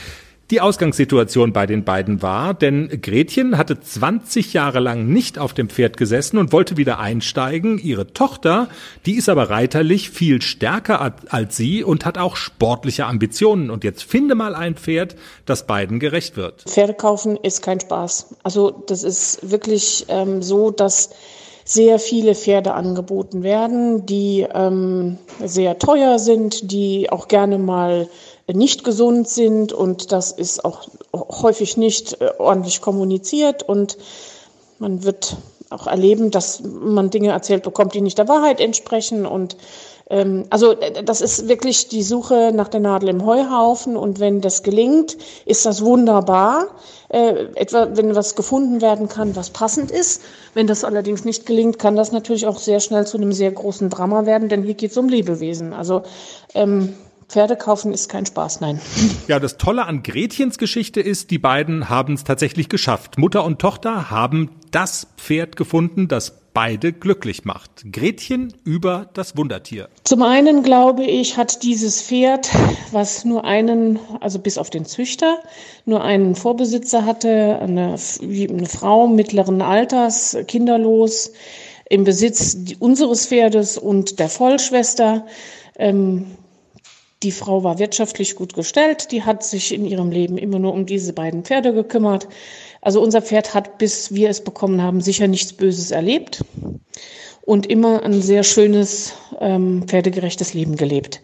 die 0.50 0.61
Ausgangssituation 0.61 1.52
bei 1.52 1.66
den 1.66 1.84
beiden 1.84 2.20
war, 2.20 2.52
denn 2.52 3.00
Gretchen 3.00 3.56
hatte 3.56 3.80
20 3.80 4.52
Jahre 4.52 4.80
lang 4.80 5.06
nicht 5.06 5.38
auf 5.38 5.54
dem 5.54 5.70
Pferd 5.70 5.96
gesessen 5.96 6.37
und 6.37 6.52
wollte 6.52 6.76
wieder 6.76 6.99
einsteigen. 6.99 7.78
Ihre 7.78 8.12
Tochter, 8.12 8.68
die 9.06 9.14
ist 9.14 9.28
aber 9.28 9.49
reiterlich 9.49 10.11
viel 10.11 10.42
stärker 10.42 11.14
als 11.30 11.56
sie 11.56 11.82
und 11.82 12.04
hat 12.04 12.18
auch 12.18 12.37
sportliche 12.37 13.06
Ambitionen. 13.06 13.70
Und 13.70 13.82
jetzt 13.82 14.02
finde 14.02 14.34
mal 14.34 14.54
ein 14.54 14.75
Pferd, 14.75 15.16
das 15.46 15.66
beiden 15.66 15.99
gerecht 16.00 16.37
wird. 16.37 16.62
Pferde 16.62 16.94
kaufen 16.94 17.37
ist 17.37 17.62
kein 17.62 17.80
Spaß. 17.80 18.37
Also 18.42 18.84
das 18.87 19.04
ist 19.04 19.50
wirklich 19.50 20.04
ähm, 20.08 20.42
so, 20.42 20.70
dass 20.70 21.11
sehr 21.64 21.99
viele 21.99 22.34
Pferde 22.34 22.75
angeboten 22.75 23.42
werden, 23.42 24.04
die 24.06 24.46
ähm, 24.52 25.18
sehr 25.42 25.78
teuer 25.78 26.18
sind, 26.18 26.72
die 26.72 27.11
auch 27.11 27.28
gerne 27.28 27.58
mal 27.58 28.08
nicht 28.52 28.84
gesund 28.84 29.28
sind 29.28 29.72
und 29.72 30.12
das 30.12 30.32
ist 30.32 30.64
auch 30.64 30.88
häufig 31.12 31.76
nicht 31.76 32.20
äh, 32.20 32.30
ordentlich 32.38 32.80
kommuniziert 32.80 33.62
und 33.62 33.99
man 34.78 35.04
wird 35.04 35.37
auch 35.70 35.87
erleben, 35.87 36.30
dass 36.30 36.62
man 36.62 37.11
Dinge 37.11 37.30
erzählt 37.30 37.62
bekommt, 37.62 37.94
die 37.94 38.00
nicht 38.00 38.18
der 38.18 38.28
Wahrheit 38.28 38.61
entsprechen 38.61 39.26
und 39.26 39.56
ähm, 40.11 40.44
also 40.50 40.72
äh, 40.72 41.02
das 41.02 41.20
ist 41.20 41.49
wirklich 41.49 41.88
die 41.88 42.02
Suche 42.02 42.52
nach 42.54 42.68
der 42.68 42.80
Nadel 42.80 43.08
im 43.08 43.25
Heuhaufen 43.25 43.96
und 43.96 44.20
wenn 44.20 44.40
das 44.40 44.62
gelingt, 44.62 45.16
ist 45.46 45.64
das 45.66 45.82
wunderbar. 45.82 46.66
Äh, 47.08 47.46
etwa 47.56 47.88
wenn 47.94 48.14
was 48.14 48.37
gefunden 48.37 48.80
werden 48.80 49.08
kann, 49.08 49.37
was 49.37 49.50
passend 49.50 49.90
ist. 49.90 50.22
Wenn 50.54 50.66
das 50.66 50.84
allerdings 50.84 51.25
nicht 51.25 51.46
gelingt, 51.46 51.78
kann 51.78 51.96
das 51.96 52.12
natürlich 52.12 52.46
auch 52.46 52.58
sehr 52.58 52.80
schnell 52.80 53.06
zu 53.06 53.16
einem 53.16 53.32
sehr 53.32 53.50
großen 53.50 53.90
Drama 53.90 54.26
werden, 54.26 54.49
denn 54.49 54.62
hier 54.62 54.75
geht 54.75 54.92
es 54.92 54.96
um 54.96 55.08
Lebewesen. 55.08 55.72
Also 55.72 56.02
ähm, 56.54 56.94
Pferde 57.28 57.56
kaufen 57.56 57.92
ist 57.92 58.08
kein 58.08 58.26
Spaß, 58.26 58.60
nein. 58.60 58.80
Ja, 59.28 59.38
das 59.38 59.56
Tolle 59.56 59.86
an 59.86 60.02
Gretchens 60.02 60.58
Geschichte 60.58 61.00
ist, 61.00 61.30
die 61.30 61.38
beiden 61.38 61.88
haben 61.88 62.14
es 62.14 62.24
tatsächlich 62.24 62.68
geschafft. 62.68 63.18
Mutter 63.18 63.44
und 63.44 63.60
Tochter 63.60 64.10
haben 64.10 64.50
das 64.70 65.06
Pferd 65.16 65.56
gefunden, 65.56 66.08
das 66.08 66.42
beide 66.54 66.92
glücklich 66.92 67.44
macht. 67.44 67.84
Gretchen 67.92 68.52
über 68.64 69.08
das 69.14 69.36
Wundertier. 69.36 69.88
Zum 70.04 70.22
einen 70.22 70.62
glaube 70.62 71.04
ich, 71.04 71.36
hat 71.36 71.62
dieses 71.62 72.02
Pferd, 72.02 72.50
was 72.90 73.24
nur 73.24 73.44
einen, 73.44 73.98
also 74.20 74.38
bis 74.38 74.58
auf 74.58 74.70
den 74.70 74.84
Züchter, 74.84 75.38
nur 75.86 76.02
einen 76.02 76.34
Vorbesitzer 76.34 77.04
hatte, 77.06 77.58
eine, 77.60 77.96
eine 78.20 78.66
Frau 78.66 79.06
mittleren 79.06 79.62
Alters, 79.62 80.36
kinderlos, 80.46 81.32
im 81.88 82.04
Besitz 82.04 82.56
unseres 82.78 83.26
Pferdes 83.26 83.78
und 83.78 84.18
der 84.18 84.28
Vollschwester. 84.28 85.26
Ähm, 85.78 86.26
die 87.22 87.32
Frau 87.32 87.64
war 87.64 87.78
wirtschaftlich 87.78 88.34
gut 88.34 88.54
gestellt, 88.54 89.12
die 89.12 89.22
hat 89.22 89.44
sich 89.44 89.72
in 89.72 89.84
ihrem 89.84 90.10
Leben 90.10 90.38
immer 90.38 90.58
nur 90.58 90.72
um 90.72 90.86
diese 90.86 91.12
beiden 91.12 91.44
Pferde 91.44 91.72
gekümmert. 91.72 92.28
Also 92.80 93.00
unser 93.00 93.22
Pferd 93.22 93.54
hat, 93.54 93.78
bis 93.78 94.14
wir 94.14 94.28
es 94.28 94.42
bekommen 94.42 94.82
haben, 94.82 95.00
sicher 95.00 95.28
nichts 95.28 95.52
Böses 95.52 95.90
erlebt 95.90 96.44
und 97.42 97.66
immer 97.66 98.02
ein 98.02 98.22
sehr 98.22 98.42
schönes, 98.42 99.14
ähm, 99.40 99.84
pferdegerechtes 99.86 100.54
Leben 100.54 100.76
gelebt. 100.76 101.20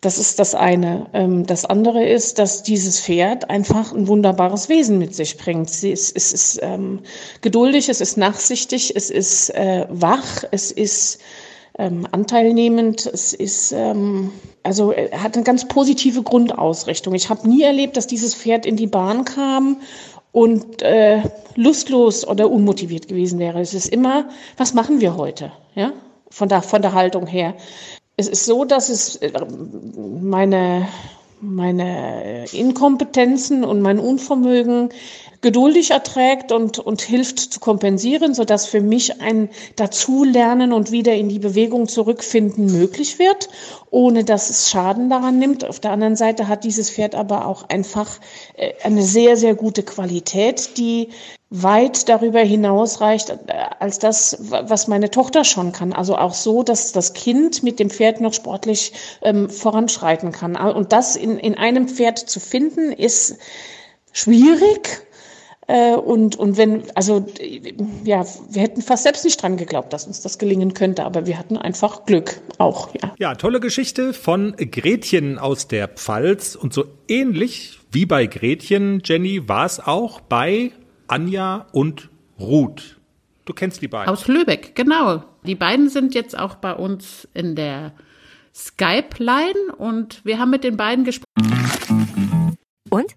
Das 0.00 0.16
ist 0.16 0.38
das 0.38 0.54
eine. 0.54 1.06
Ähm, 1.12 1.44
das 1.44 1.64
andere 1.64 2.06
ist, 2.06 2.38
dass 2.38 2.62
dieses 2.62 3.00
Pferd 3.00 3.50
einfach 3.50 3.92
ein 3.92 4.06
wunderbares 4.06 4.68
Wesen 4.68 4.98
mit 4.98 5.14
sich 5.14 5.36
bringt. 5.36 5.68
Es 5.68 5.82
ist, 5.82 6.16
es 6.16 6.32
ist 6.32 6.60
ähm, 6.62 7.00
geduldig, 7.40 7.88
es 7.88 8.00
ist 8.00 8.16
nachsichtig, 8.16 8.94
es 8.94 9.10
ist 9.10 9.50
äh, 9.50 9.86
wach, 9.88 10.44
es 10.52 10.70
ist 10.70 11.18
ähm, 11.78 12.06
anteilnehmend. 12.10 13.06
Es 13.06 13.32
ist 13.32 13.72
ähm, 13.72 14.30
also 14.68 14.92
er 14.92 15.22
hat 15.22 15.34
eine 15.34 15.44
ganz 15.44 15.66
positive 15.66 16.22
Grundausrichtung. 16.22 17.14
Ich 17.14 17.30
habe 17.30 17.48
nie 17.48 17.62
erlebt, 17.62 17.96
dass 17.96 18.06
dieses 18.06 18.34
Pferd 18.34 18.66
in 18.66 18.76
die 18.76 18.86
Bahn 18.86 19.24
kam 19.24 19.78
und 20.30 20.82
äh, 20.82 21.22
lustlos 21.54 22.28
oder 22.28 22.50
unmotiviert 22.50 23.08
gewesen 23.08 23.38
wäre. 23.38 23.60
Es 23.60 23.72
ist 23.72 23.88
immer, 23.88 24.28
was 24.58 24.74
machen 24.74 25.00
wir 25.00 25.16
heute? 25.16 25.52
Ja, 25.74 25.92
von 26.30 26.48
der 26.48 26.62
von 26.62 26.82
der 26.82 26.92
Haltung 26.92 27.26
her. 27.26 27.54
Es 28.16 28.28
ist 28.28 28.44
so, 28.44 28.64
dass 28.64 28.88
es 28.90 29.16
äh, 29.16 29.32
meine 29.96 30.86
meine 31.40 32.44
Inkompetenzen 32.52 33.64
und 33.64 33.80
mein 33.80 33.98
Unvermögen 33.98 34.90
geduldig 35.40 35.92
erträgt 35.92 36.50
und, 36.50 36.78
und 36.78 37.00
hilft 37.00 37.38
zu 37.38 37.60
kompensieren, 37.60 38.34
sodass 38.34 38.66
für 38.66 38.80
mich 38.80 39.20
ein 39.20 39.50
Dazulernen 39.76 40.72
und 40.72 40.90
wieder 40.90 41.14
in 41.14 41.28
die 41.28 41.38
Bewegung 41.38 41.86
zurückfinden 41.86 42.66
möglich 42.66 43.18
wird, 43.18 43.48
ohne 43.90 44.24
dass 44.24 44.50
es 44.50 44.70
Schaden 44.70 45.08
daran 45.10 45.38
nimmt. 45.38 45.64
Auf 45.64 45.78
der 45.78 45.92
anderen 45.92 46.16
Seite 46.16 46.48
hat 46.48 46.64
dieses 46.64 46.90
Pferd 46.90 47.14
aber 47.14 47.46
auch 47.46 47.68
einfach 47.68 48.18
äh, 48.56 48.72
eine 48.82 49.02
sehr, 49.02 49.36
sehr 49.36 49.54
gute 49.54 49.84
Qualität, 49.84 50.76
die 50.76 51.10
weit 51.50 52.08
darüber 52.08 52.40
hinausreicht 52.40 53.30
äh, 53.30 53.36
als 53.78 54.00
das, 54.00 54.38
was 54.40 54.88
meine 54.88 55.10
Tochter 55.10 55.44
schon 55.44 55.70
kann. 55.70 55.92
Also 55.92 56.16
auch 56.16 56.34
so, 56.34 56.64
dass 56.64 56.90
das 56.92 57.14
Kind 57.14 57.62
mit 57.62 57.78
dem 57.78 57.90
Pferd 57.90 58.20
noch 58.20 58.34
sportlich 58.34 58.92
ähm, 59.22 59.48
voranschreiten 59.48 60.32
kann. 60.32 60.56
Und 60.56 60.92
das 60.92 61.14
in, 61.14 61.38
in 61.38 61.54
einem 61.54 61.88
Pferd 61.88 62.18
zu 62.18 62.40
finden, 62.40 62.90
ist 62.90 63.38
schwierig 64.12 65.07
und, 65.68 66.36
und 66.36 66.56
wenn, 66.56 66.84
also 66.94 67.26
ja, 68.02 68.24
wir 68.48 68.62
hätten 68.62 68.80
fast 68.80 69.02
selbst 69.02 69.24
nicht 69.24 69.42
dran 69.42 69.58
geglaubt, 69.58 69.92
dass 69.92 70.06
uns 70.06 70.22
das 70.22 70.38
gelingen 70.38 70.72
könnte, 70.72 71.04
aber 71.04 71.26
wir 71.26 71.38
hatten 71.38 71.58
einfach 71.58 72.06
Glück 72.06 72.40
auch, 72.56 72.94
ja. 72.94 73.14
Ja, 73.18 73.34
tolle 73.34 73.60
Geschichte 73.60 74.14
von 74.14 74.56
Gretchen 74.56 75.38
aus 75.38 75.68
der 75.68 75.88
Pfalz. 75.88 76.56
Und 76.56 76.72
so 76.72 76.84
ähnlich 77.06 77.78
wie 77.92 78.06
bei 78.06 78.26
Gretchen, 78.26 79.02
Jenny, 79.04 79.46
war 79.46 79.66
es 79.66 79.78
auch 79.78 80.20
bei 80.22 80.72
Anja 81.06 81.66
und 81.72 82.08
Ruth. 82.40 82.96
Du 83.44 83.52
kennst 83.52 83.82
die 83.82 83.88
beiden. 83.88 84.10
Aus 84.10 84.26
Lübeck, 84.26 84.74
genau. 84.74 85.22
Die 85.44 85.54
beiden 85.54 85.90
sind 85.90 86.14
jetzt 86.14 86.38
auch 86.38 86.54
bei 86.54 86.72
uns 86.74 87.28
in 87.34 87.56
der 87.56 87.92
Skype-Line 88.54 89.74
und 89.76 90.24
wir 90.24 90.38
haben 90.38 90.50
mit 90.50 90.64
den 90.64 90.78
beiden 90.78 91.04
gesprochen. 91.04 92.56
Und? 92.90 93.16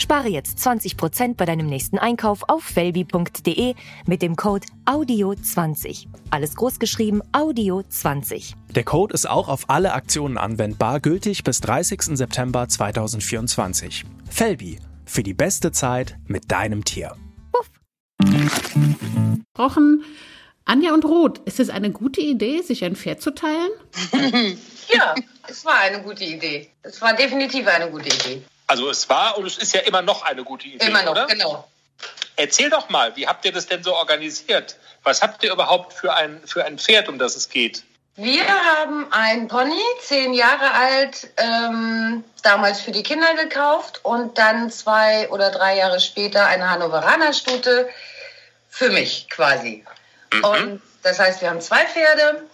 Spare 0.00 0.28
jetzt 0.28 0.58
20% 0.58 1.34
bei 1.34 1.44
deinem 1.44 1.66
nächsten 1.66 1.98
Einkauf 1.98 2.44
auf 2.48 2.62
felbi.de 2.62 3.74
mit 4.06 4.22
dem 4.22 4.36
Code 4.36 4.66
AUDIO20. 4.86 6.06
Alles 6.30 6.54
großgeschrieben 6.54 7.22
AUDIO20. 7.32 8.54
Der 8.70 8.84
Code 8.84 9.12
ist 9.12 9.28
auch 9.28 9.48
auf 9.48 9.68
alle 9.68 9.92
Aktionen 9.92 10.38
anwendbar, 10.38 11.00
gültig 11.00 11.42
bis 11.42 11.60
30. 11.60 12.16
September 12.16 12.68
2024. 12.68 14.04
Felbi, 14.30 14.78
für 15.04 15.22
die 15.22 15.34
beste 15.34 15.72
Zeit 15.72 16.16
mit 16.26 16.50
deinem 16.52 16.84
Tier. 16.84 17.16
Puff. 17.52 17.70
Rochen, 19.58 20.04
Anja 20.64 20.92
und 20.92 21.04
Ruth, 21.06 21.38
ist 21.46 21.60
es 21.60 21.70
eine 21.70 21.90
gute 21.90 22.20
Idee, 22.20 22.62
sich 22.62 22.84
ein 22.84 22.94
Pferd 22.94 23.20
zu 23.20 23.34
teilen? 23.34 23.70
ja, 24.94 25.14
es 25.48 25.64
war 25.64 25.78
eine 25.80 26.02
gute 26.02 26.24
Idee. 26.24 26.68
Es 26.82 27.00
war 27.00 27.14
definitiv 27.14 27.66
eine 27.66 27.90
gute 27.90 28.08
Idee. 28.08 28.42
Also 28.68 28.90
es 28.90 29.08
war 29.08 29.38
und 29.38 29.46
es 29.46 29.56
ist 29.56 29.74
ja 29.74 29.80
immer 29.80 30.02
noch 30.02 30.22
eine 30.22 30.44
gute 30.44 30.68
Idee, 30.68 30.86
Immer 30.86 31.02
noch, 31.02 31.12
oder? 31.12 31.26
genau. 31.26 31.66
Erzähl 32.36 32.70
doch 32.70 32.88
mal, 32.90 33.16
wie 33.16 33.26
habt 33.26 33.44
ihr 33.44 33.52
das 33.52 33.66
denn 33.66 33.82
so 33.82 33.94
organisiert? 33.96 34.76
Was 35.02 35.22
habt 35.22 35.42
ihr 35.42 35.50
überhaupt 35.50 35.94
für 35.94 36.14
ein, 36.14 36.40
für 36.46 36.64
ein 36.64 36.78
Pferd, 36.78 37.08
um 37.08 37.18
das 37.18 37.34
es 37.34 37.48
geht? 37.48 37.82
Wir 38.14 38.46
haben 38.46 39.10
ein 39.10 39.48
Pony, 39.48 39.80
zehn 40.02 40.34
Jahre 40.34 40.72
alt, 40.72 41.30
ähm, 41.36 42.24
damals 42.42 42.80
für 42.80 42.90
die 42.90 43.02
Kinder 43.02 43.34
gekauft 43.34 44.00
und 44.04 44.36
dann 44.38 44.70
zwei 44.70 45.28
oder 45.30 45.50
drei 45.50 45.76
Jahre 45.76 45.98
später 45.98 46.46
eine 46.46 46.70
Hannoveraner 46.70 47.32
Stute 47.32 47.88
für 48.68 48.90
mich 48.90 49.28
quasi. 49.30 49.84
Mhm. 50.32 50.44
Und 50.44 50.82
das 51.02 51.18
heißt, 51.18 51.40
wir 51.40 51.48
haben 51.48 51.60
zwei 51.60 51.86
Pferde 51.86 52.44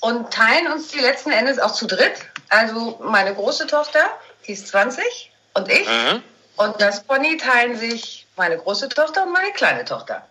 und 0.00 0.32
teilen 0.32 0.72
uns 0.72 0.88
die 0.88 1.00
letzten 1.00 1.30
Endes 1.30 1.58
auch 1.58 1.72
zu 1.72 1.86
dritt. 1.86 2.14
Also 2.48 2.98
meine 3.02 3.34
große 3.34 3.66
Tochter, 3.66 4.08
die 4.46 4.52
ist 4.52 4.68
20 4.68 5.27
und 5.54 5.70
ich. 5.70 5.86
Mhm. 5.88 6.22
Und 6.56 6.80
das 6.80 7.04
Pony 7.04 7.36
teilen 7.36 7.76
sich 7.76 8.26
meine 8.36 8.58
große 8.58 8.88
Tochter 8.88 9.24
und 9.24 9.32
meine 9.32 9.52
kleine 9.52 9.84
Tochter. 9.84 10.26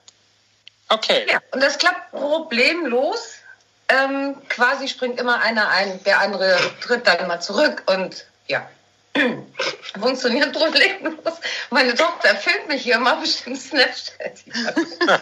Okay. 0.90 1.26
Ja, 1.30 1.40
und 1.52 1.62
das 1.62 1.78
klappt 1.78 2.12
problemlos. 2.12 3.36
Ähm, 3.90 4.36
quasi 4.50 4.88
springt 4.88 5.20
immer 5.20 5.42
einer 5.42 5.70
ein, 5.70 6.04
der 6.04 6.20
andere 6.20 6.58
tritt 6.82 7.08
dann 7.08 7.28
mal 7.28 7.40
zurück 7.40 7.84
und 7.86 8.26
ja, 8.48 8.68
funktioniert 10.00 10.54
problemlos. 10.54 11.36
Meine 11.70 11.96
Tochter 11.96 12.36
filmt 12.36 12.68
mich 12.68 12.84
hier 12.84 12.96
immer 12.96 13.18
bestimmt 13.18 13.60
Snapchat. 13.60 14.44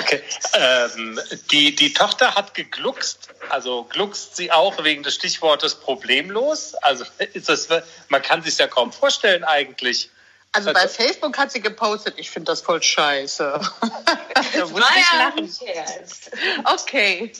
okay. 0.00 0.22
Ähm, 0.54 1.20
die, 1.50 1.74
die 1.74 1.92
Tochter 1.92 2.34
hat 2.34 2.54
gegluckst, 2.54 3.28
also 3.48 3.84
gluckst 3.84 4.36
sie 4.36 4.52
auch 4.52 4.82
wegen 4.84 5.02
des 5.02 5.14
Stichwortes 5.14 5.74
problemlos. 5.76 6.74
Also 6.76 7.04
ist 7.32 7.48
das, 7.48 7.68
man 8.08 8.22
kann 8.22 8.42
sich 8.42 8.58
ja 8.58 8.66
kaum 8.66 8.92
vorstellen 8.92 9.44
eigentlich. 9.44 10.10
Also 10.52 10.72
bei 10.72 10.82
also 10.82 10.94
Facebook 10.94 11.36
hat 11.36 11.50
sie 11.50 11.60
gepostet, 11.60 12.14
ich 12.16 12.30
finde 12.30 12.52
das 12.52 12.60
voll 12.60 12.80
scheiße. 12.80 13.60
da 14.54 14.66
muss 14.66 14.84
ich 14.96 15.18
lachen. 15.18 15.50
Okay. 16.64 17.32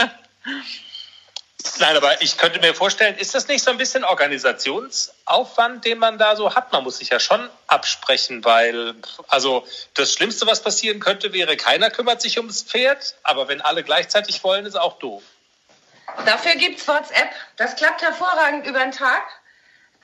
Nein, 1.78 1.96
aber 1.96 2.22
ich 2.22 2.36
könnte 2.36 2.60
mir 2.60 2.74
vorstellen, 2.74 3.16
ist 3.16 3.34
das 3.34 3.48
nicht 3.48 3.64
so 3.64 3.70
ein 3.70 3.78
bisschen 3.78 4.04
Organisationsaufwand, 4.04 5.84
den 5.84 5.98
man 5.98 6.18
da 6.18 6.36
so 6.36 6.54
hat? 6.54 6.72
Man 6.72 6.84
muss 6.84 6.98
sich 6.98 7.08
ja 7.08 7.18
schon 7.18 7.48
absprechen, 7.66 8.44
weil, 8.44 8.94
also 9.28 9.66
das 9.94 10.12
Schlimmste, 10.12 10.46
was 10.46 10.62
passieren 10.62 11.00
könnte, 11.00 11.32
wäre, 11.32 11.56
keiner 11.56 11.90
kümmert 11.90 12.20
sich 12.20 12.38
ums 12.38 12.62
Pferd, 12.62 13.16
aber 13.22 13.48
wenn 13.48 13.60
alle 13.60 13.82
gleichzeitig 13.82 14.44
wollen, 14.44 14.66
ist 14.66 14.76
auch 14.76 14.98
doof. 14.98 15.22
Dafür 16.26 16.54
gibt 16.56 16.78
es 16.78 16.86
WhatsApp. 16.86 17.30
Das 17.56 17.76
klappt 17.76 18.02
hervorragend 18.02 18.66
über 18.66 18.80
den 18.80 18.92
Tag 18.92 19.22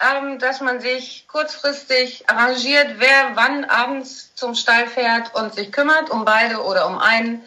ähm, 0.01 0.39
dass 0.39 0.61
man 0.61 0.81
sich 0.81 1.27
kurzfristig 1.29 2.29
arrangiert, 2.29 2.95
wer 2.99 3.33
wann 3.35 3.65
abends 3.67 4.35
zum 4.35 4.55
Stall 4.55 4.87
fährt 4.87 5.35
und 5.35 5.55
sich 5.55 5.71
kümmert 5.73 6.11
um 6.11 6.25
beide 6.25 6.63
oder 6.63 6.87
um 6.87 6.99
einen. 6.99 7.45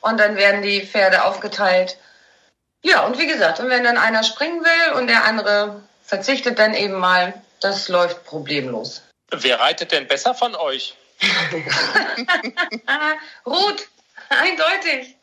Und 0.00 0.20
dann 0.20 0.36
werden 0.36 0.62
die 0.62 0.86
Pferde 0.86 1.24
aufgeteilt. 1.24 1.96
Ja, 2.82 3.04
und 3.06 3.18
wie 3.18 3.26
gesagt, 3.26 3.60
und 3.60 3.68
wenn 3.68 3.84
dann 3.84 3.96
einer 3.96 4.22
springen 4.22 4.64
will 4.64 4.92
und 4.94 5.08
der 5.08 5.24
andere 5.24 5.82
verzichtet 6.04 6.58
dann 6.58 6.74
eben 6.74 6.94
mal, 6.94 7.34
das 7.60 7.88
läuft 7.88 8.24
problemlos. 8.24 9.02
Wer 9.30 9.60
reitet 9.60 9.92
denn 9.92 10.06
besser 10.06 10.34
von 10.34 10.54
euch? 10.54 10.94
Ruth, 13.46 13.88
eindeutig. 14.28 15.16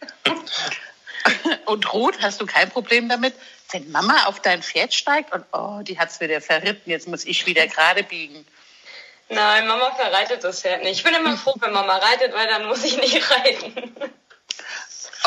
Und 1.65 1.93
Ruth, 1.93 2.21
hast 2.21 2.41
du 2.41 2.45
kein 2.45 2.69
Problem 2.69 3.09
damit, 3.09 3.33
wenn 3.71 3.89
Mama 3.91 4.25
auf 4.25 4.41
dein 4.41 4.61
Pferd 4.61 4.93
steigt 4.93 5.33
und 5.33 5.43
oh, 5.53 5.79
die 5.81 5.97
hat 5.97 6.09
es 6.09 6.19
wieder 6.19 6.41
verritten, 6.41 6.89
jetzt 6.89 7.07
muss 7.07 7.25
ich 7.25 7.45
wieder 7.45 7.67
gerade 7.67 8.03
biegen. 8.03 8.45
Nein, 9.29 9.67
Mama 9.67 9.95
verreitet 9.95 10.43
das 10.43 10.61
Pferd 10.61 10.83
nicht. 10.83 10.97
Ich 10.97 11.03
bin 11.03 11.15
immer 11.15 11.35
froh, 11.35 11.55
wenn 11.59 11.73
Mama 11.73 11.97
reitet, 11.97 12.33
weil 12.33 12.47
dann 12.47 12.67
muss 12.67 12.83
ich 12.83 12.97
nicht 12.97 13.29
reiten. 13.31 13.95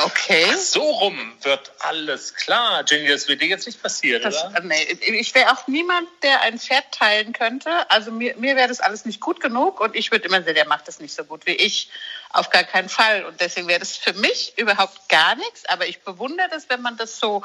Okay. 0.05 0.47
Ach, 0.51 0.57
so 0.57 0.83
rum 0.83 1.37
wird 1.43 1.73
alles 1.81 2.35
klar. 2.35 2.85
Jenny, 2.87 3.09
das 3.09 3.29
wird 3.29 3.43
dir 3.43 3.49
jetzt 3.49 3.67
nicht 3.67 3.83
passieren, 3.83 4.23
das, 4.23 4.45
oder? 4.45 4.61
Nee, 4.61 4.83
ich 4.83 5.35
wäre 5.35 5.53
auch 5.53 5.67
niemand, 5.67 6.09
der 6.23 6.43
ein 6.43 6.59
Pferd 6.59 6.93
teilen 6.93 7.33
könnte. 7.33 7.71
Also 7.91 8.11
mir, 8.11 8.37
mir 8.37 8.57
wäre 8.57 8.69
das 8.69 8.81
alles 8.81 9.05
nicht 9.05 9.21
gut 9.21 9.41
genug 9.41 9.81
und 9.81 9.97
ich 9.97 10.11
würde 10.11 10.27
immer 10.27 10.43
sagen, 10.43 10.55
der 10.55 10.69
macht 10.69 10.89
das 10.89 11.01
nicht 11.01 11.15
so 11.15 11.25
gut 11.25 11.47
wie 11.47 11.55
ich. 11.55 11.91
Auf 12.31 12.51
gar 12.51 12.65
keinen 12.65 12.89
Fall. 12.89 13.25
Und 13.25 13.41
deswegen 13.41 13.69
wäre 13.69 13.81
das 13.81 13.97
für 13.97 14.13
mich 14.13 14.53
überhaupt 14.57 15.09
gar 15.09 15.35
nichts. 15.35 15.65
Aber 15.67 15.87
ich 15.87 16.01
bewundere 16.03 16.49
das, 16.49 16.69
wenn 16.69 16.83
man 16.83 16.97
das 16.97 17.19
so 17.19 17.43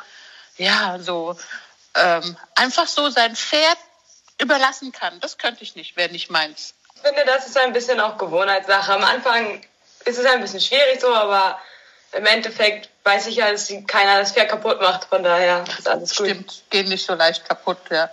ja, 0.58 0.98
so 1.00 1.36
ähm, 1.96 2.38
einfach 2.56 2.88
so 2.88 3.10
sein 3.10 3.36
Pferd 3.36 3.78
überlassen 4.40 4.92
kann. 4.92 5.20
Das 5.20 5.38
könnte 5.38 5.64
ich 5.64 5.76
nicht, 5.76 5.96
wäre 5.96 6.12
nicht 6.12 6.30
meins. 6.30 6.74
Ich 6.96 7.02
finde, 7.02 7.26
das 7.26 7.48
ist 7.48 7.58
ein 7.58 7.74
bisschen 7.74 8.00
auch 8.00 8.18
Gewohnheitssache. 8.18 8.94
Am 8.94 9.04
Anfang 9.04 9.62
ist 10.06 10.18
es 10.18 10.26
ein 10.26 10.42
bisschen 10.42 10.62
schwierig 10.62 11.00
so, 11.00 11.14
aber 11.14 11.60
im 12.14 12.26
Endeffekt 12.26 12.90
weiß 13.04 13.28
ich 13.28 13.38
ja, 13.38 13.52
dass 13.52 13.72
keiner 13.88 14.20
das 14.20 14.32
Pferd 14.32 14.50
kaputt 14.50 14.82
macht. 14.82 15.06
Von 15.06 15.24
daher 15.24 15.64
ist 15.78 15.88
alles 15.88 16.16
gut. 16.16 16.28
Stimmt, 16.28 16.64
gehen 16.70 16.88
nicht 16.90 17.06
so 17.06 17.14
leicht 17.14 17.48
kaputt, 17.48 17.80
ja. 17.90 18.10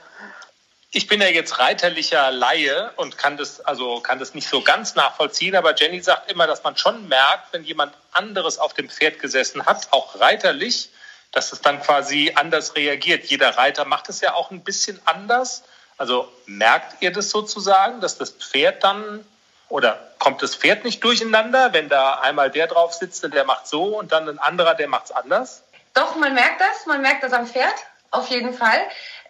Ich 0.93 1.07
bin 1.07 1.21
ja 1.21 1.29
jetzt 1.29 1.61
reiterlicher 1.61 2.33
Laie 2.33 2.91
und 2.97 3.17
kann 3.17 3.37
das, 3.37 3.61
also 3.61 4.01
kann 4.01 4.19
das 4.19 4.35
nicht 4.35 4.49
so 4.49 4.61
ganz 4.61 4.97
nachvollziehen, 4.97 5.55
aber 5.55 5.77
Jenny 5.77 6.01
sagt 6.03 6.33
immer, 6.33 6.49
dass 6.49 6.65
man 6.65 6.77
schon 6.77 7.07
merkt, 7.07 7.53
wenn 7.53 7.63
jemand 7.63 7.95
anderes 8.11 8.59
auf 8.59 8.75
dem 8.75 8.91
Pferd 8.91 9.21
gesessen 9.21 9.67
hat, 9.67 9.87
auch 9.93 10.19
reiterlich, 10.19 10.91
dass 11.31 11.53
es 11.53 11.61
dann 11.61 11.81
quasi 11.81 12.33
anders 12.35 12.75
reagiert. 12.75 13.25
Jeder 13.27 13.57
Reiter 13.57 13.85
macht 13.85 14.09
es 14.09 14.21
ja 14.21 14.35
auch 14.35 14.51
ein 14.51 14.65
bisschen 14.65 15.01
anders. 15.05 15.63
Also 15.97 16.29
merkt 16.47 17.01
ihr 17.03 17.13
das 17.13 17.31
sozusagen, 17.31 18.01
dass 18.01 18.19
das 18.19 18.31
Pferd 18.31 18.83
dann 18.83 19.25
oder 19.71 19.99
kommt 20.19 20.43
das 20.43 20.55
Pferd 20.55 20.85
nicht 20.85 21.03
durcheinander, 21.03 21.73
wenn 21.73 21.89
da 21.89 22.15
einmal 22.15 22.51
der 22.51 22.67
drauf 22.67 22.93
sitzt 22.93 23.25
und 23.25 23.33
der 23.33 23.45
macht 23.45 23.67
so 23.67 23.99
und 23.99 24.13
dann 24.13 24.29
ein 24.29 24.39
anderer, 24.39 24.75
der 24.75 24.89
macht 24.89 25.07
es 25.07 25.13
anders? 25.13 25.63
Doch, 25.95 26.17
man 26.17 26.35
merkt 26.35 26.61
das, 26.61 26.87
man 26.87 27.01
merkt 27.01 27.23
das 27.23 27.33
am 27.33 27.47
Pferd, 27.47 27.75
auf 28.11 28.29
jeden 28.29 28.53
Fall. 28.53 28.81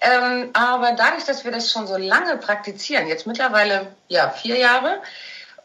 Ähm, 0.00 0.50
aber 0.54 0.92
dadurch, 0.92 1.24
dass 1.24 1.44
wir 1.44 1.52
das 1.52 1.70
schon 1.70 1.86
so 1.86 1.96
lange 1.96 2.36
praktizieren, 2.38 3.06
jetzt 3.06 3.26
mittlerweile 3.26 3.94
ja 4.08 4.30
vier 4.30 4.58
Jahre, 4.58 5.00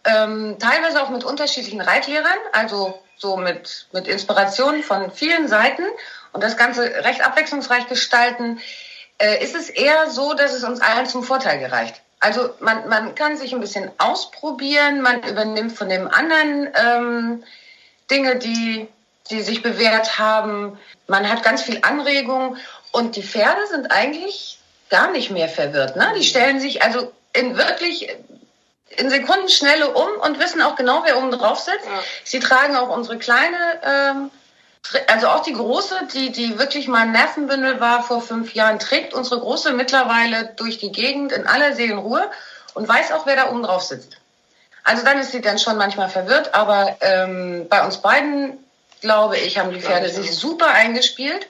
ähm, 0.04 0.58
teilweise 0.60 1.02
auch 1.02 1.10
mit 1.10 1.24
unterschiedlichen 1.24 1.82
Reitlehrern, 1.82 2.38
also 2.52 3.02
so 3.18 3.38
mit, 3.38 3.88
mit 3.94 4.08
Inspirationen 4.08 4.84
von 4.84 5.12
vielen 5.12 5.48
Seiten 5.48 5.86
und 6.34 6.44
das 6.44 6.58
Ganze 6.58 6.84
recht 6.84 7.22
abwechslungsreich 7.22 7.88
gestalten, 7.88 8.60
äh, 9.18 9.42
ist 9.42 9.56
es 9.56 9.70
eher 9.70 10.10
so, 10.10 10.34
dass 10.34 10.54
es 10.54 10.66
uns 10.66 10.82
allen 10.82 11.06
zum 11.08 11.24
Vorteil 11.24 11.60
gereicht. 11.60 12.02
Also 12.26 12.50
man, 12.60 12.90
man 12.90 13.14
kann 13.14 13.38
sich 13.38 13.54
ein 13.54 13.60
bisschen 13.60 13.92
ausprobieren, 14.00 15.02
man 15.02 15.22
übernimmt 15.22 15.78
von 15.78 15.90
dem 15.90 16.08
anderen 16.08 16.68
ähm, 16.74 17.44
Dinge, 18.10 18.38
die, 18.38 18.88
die 19.30 19.42
sich 19.42 19.62
bewährt 19.62 20.18
haben. 20.18 20.76
Man 21.06 21.30
hat 21.30 21.44
ganz 21.44 21.62
viel 21.62 21.78
Anregung 21.84 22.58
und 22.92 23.16
die 23.16 23.22
Pferde 23.22 23.68
sind 23.68 23.92
eigentlich 23.92 24.58
gar 24.90 25.12
nicht 25.12 25.30
mehr 25.30 25.48
verwirrt. 25.48 25.98
Ne? 25.98 26.14
Die 26.18 26.24
stellen 26.24 26.60
sich 26.60 26.82
also 26.82 27.12
in 27.34 27.58
wirklich 27.58 28.10
in 28.98 29.12
Sekundenschnelle 29.12 29.92
um 29.92 30.20
und 30.22 30.40
wissen 30.40 30.64
auch 30.64 30.76
genau, 30.76 31.04
wer 31.06 31.20
oben 31.20 31.30
drauf 31.30 31.60
sitzt. 31.60 31.86
Ja. 31.86 32.04
Sie 32.24 32.40
tragen 32.40 32.76
auch 32.76 32.90
unsere 32.90 33.20
kleine 33.20 33.82
ähm, 33.84 34.32
also 35.08 35.28
auch 35.28 35.42
die 35.42 35.54
große, 35.54 36.08
die, 36.14 36.32
die 36.32 36.60
wirklich 36.60 36.88
mal 36.88 37.04
ein 37.04 37.12
Nervenbündel 37.12 37.80
war 37.80 38.04
vor 38.04 38.22
fünf 38.22 38.54
Jahren, 38.54 38.80
trägt 38.80 39.14
unsere 39.14 39.40
große 39.40 39.74
mittlerweile 39.74 40.54
durch 40.58 40.78
die 40.78 40.92
Gegend 40.92 41.32
in 41.32 41.48
aller 41.48 41.76
Seelenruhe 41.76 42.30
und 42.74 42.88
weiß 42.88 43.12
auch, 43.12 43.26
wer 43.26 43.36
da 43.36 43.50
oben 43.50 43.64
drauf 43.64 43.82
sitzt. 43.82 44.18
Also 44.84 45.04
dann 45.04 45.20
ist 45.20 45.32
sie 45.32 45.42
dann 45.42 45.58
schon 45.58 45.78
manchmal 45.78 46.10
verwirrt, 46.10 46.54
aber 46.54 46.98
ähm, 47.02 47.66
bei 47.70 47.84
uns 47.84 47.98
beiden, 47.98 48.58
glaube 49.02 49.38
ich, 49.38 49.58
haben 49.58 49.72
die 49.72 49.82
Pferde 49.82 50.10
sich 50.10 50.36
super 50.36 50.68
eingespielt 50.68 51.48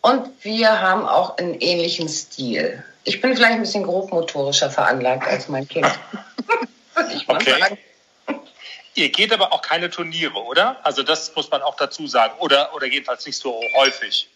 und 0.00 0.28
wir 0.42 0.80
haben 0.80 1.06
auch 1.06 1.36
einen 1.38 1.54
ähnlichen 1.54 2.08
Stil. 2.08 2.82
Ich 3.02 3.20
bin 3.20 3.34
vielleicht 3.34 3.54
ein 3.54 3.62
bisschen 3.62 3.82
grobmotorischer 3.82 4.70
veranlagt 4.70 5.26
als 5.26 5.48
mein 5.48 5.66
Kind. 5.66 5.86
ich 7.12 7.26
mal 7.26 7.36
okay. 7.36 7.58
sagen. 7.58 7.78
Ihr 9.00 9.08
geht 9.08 9.32
aber 9.32 9.54
auch 9.54 9.62
keine 9.62 9.88
Turniere, 9.88 10.44
oder? 10.44 10.78
Also 10.82 11.02
das 11.02 11.34
muss 11.34 11.50
man 11.50 11.62
auch 11.62 11.74
dazu 11.76 12.06
sagen. 12.06 12.34
Oder, 12.38 12.74
oder 12.74 12.86
jedenfalls 12.86 13.24
nicht 13.24 13.38
so 13.38 13.58
häufig. 13.74 14.28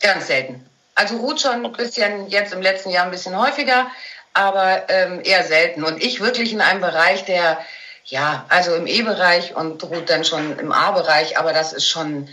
Ganz 0.00 0.26
selten. 0.26 0.66
Also 0.94 1.18
Ruth 1.18 1.42
schon 1.42 1.66
ein 1.66 1.72
bisschen, 1.72 2.28
jetzt 2.28 2.54
im 2.54 2.62
letzten 2.62 2.88
Jahr 2.88 3.04
ein 3.04 3.10
bisschen 3.10 3.38
häufiger, 3.38 3.90
aber 4.32 4.88
ähm, 4.88 5.20
eher 5.22 5.44
selten. 5.44 5.84
Und 5.84 6.02
ich 6.02 6.20
wirklich 6.20 6.52
in 6.52 6.62
einem 6.62 6.80
Bereich, 6.80 7.26
der, 7.26 7.62
ja, 8.06 8.46
also 8.48 8.74
im 8.74 8.86
E-Bereich 8.86 9.54
und 9.54 9.84
Ruth 9.84 10.08
dann 10.08 10.24
schon 10.24 10.58
im 10.58 10.72
A-Bereich, 10.72 11.38
aber 11.38 11.52
das 11.52 11.74
ist 11.74 11.86
schon 11.86 12.26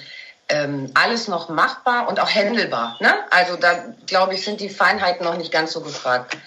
ähm, 0.48 0.90
alles 0.94 1.28
noch 1.28 1.50
machbar 1.50 2.08
und 2.08 2.22
auch 2.22 2.34
händelbar. 2.34 2.96
Ne? 3.02 3.14
Also 3.30 3.58
da, 3.58 3.94
glaube 4.06 4.36
ich, 4.36 4.46
sind 4.46 4.62
die 4.62 4.70
Feinheiten 4.70 5.26
noch 5.26 5.36
nicht 5.36 5.52
ganz 5.52 5.74
so 5.74 5.82
gefragt. 5.82 6.38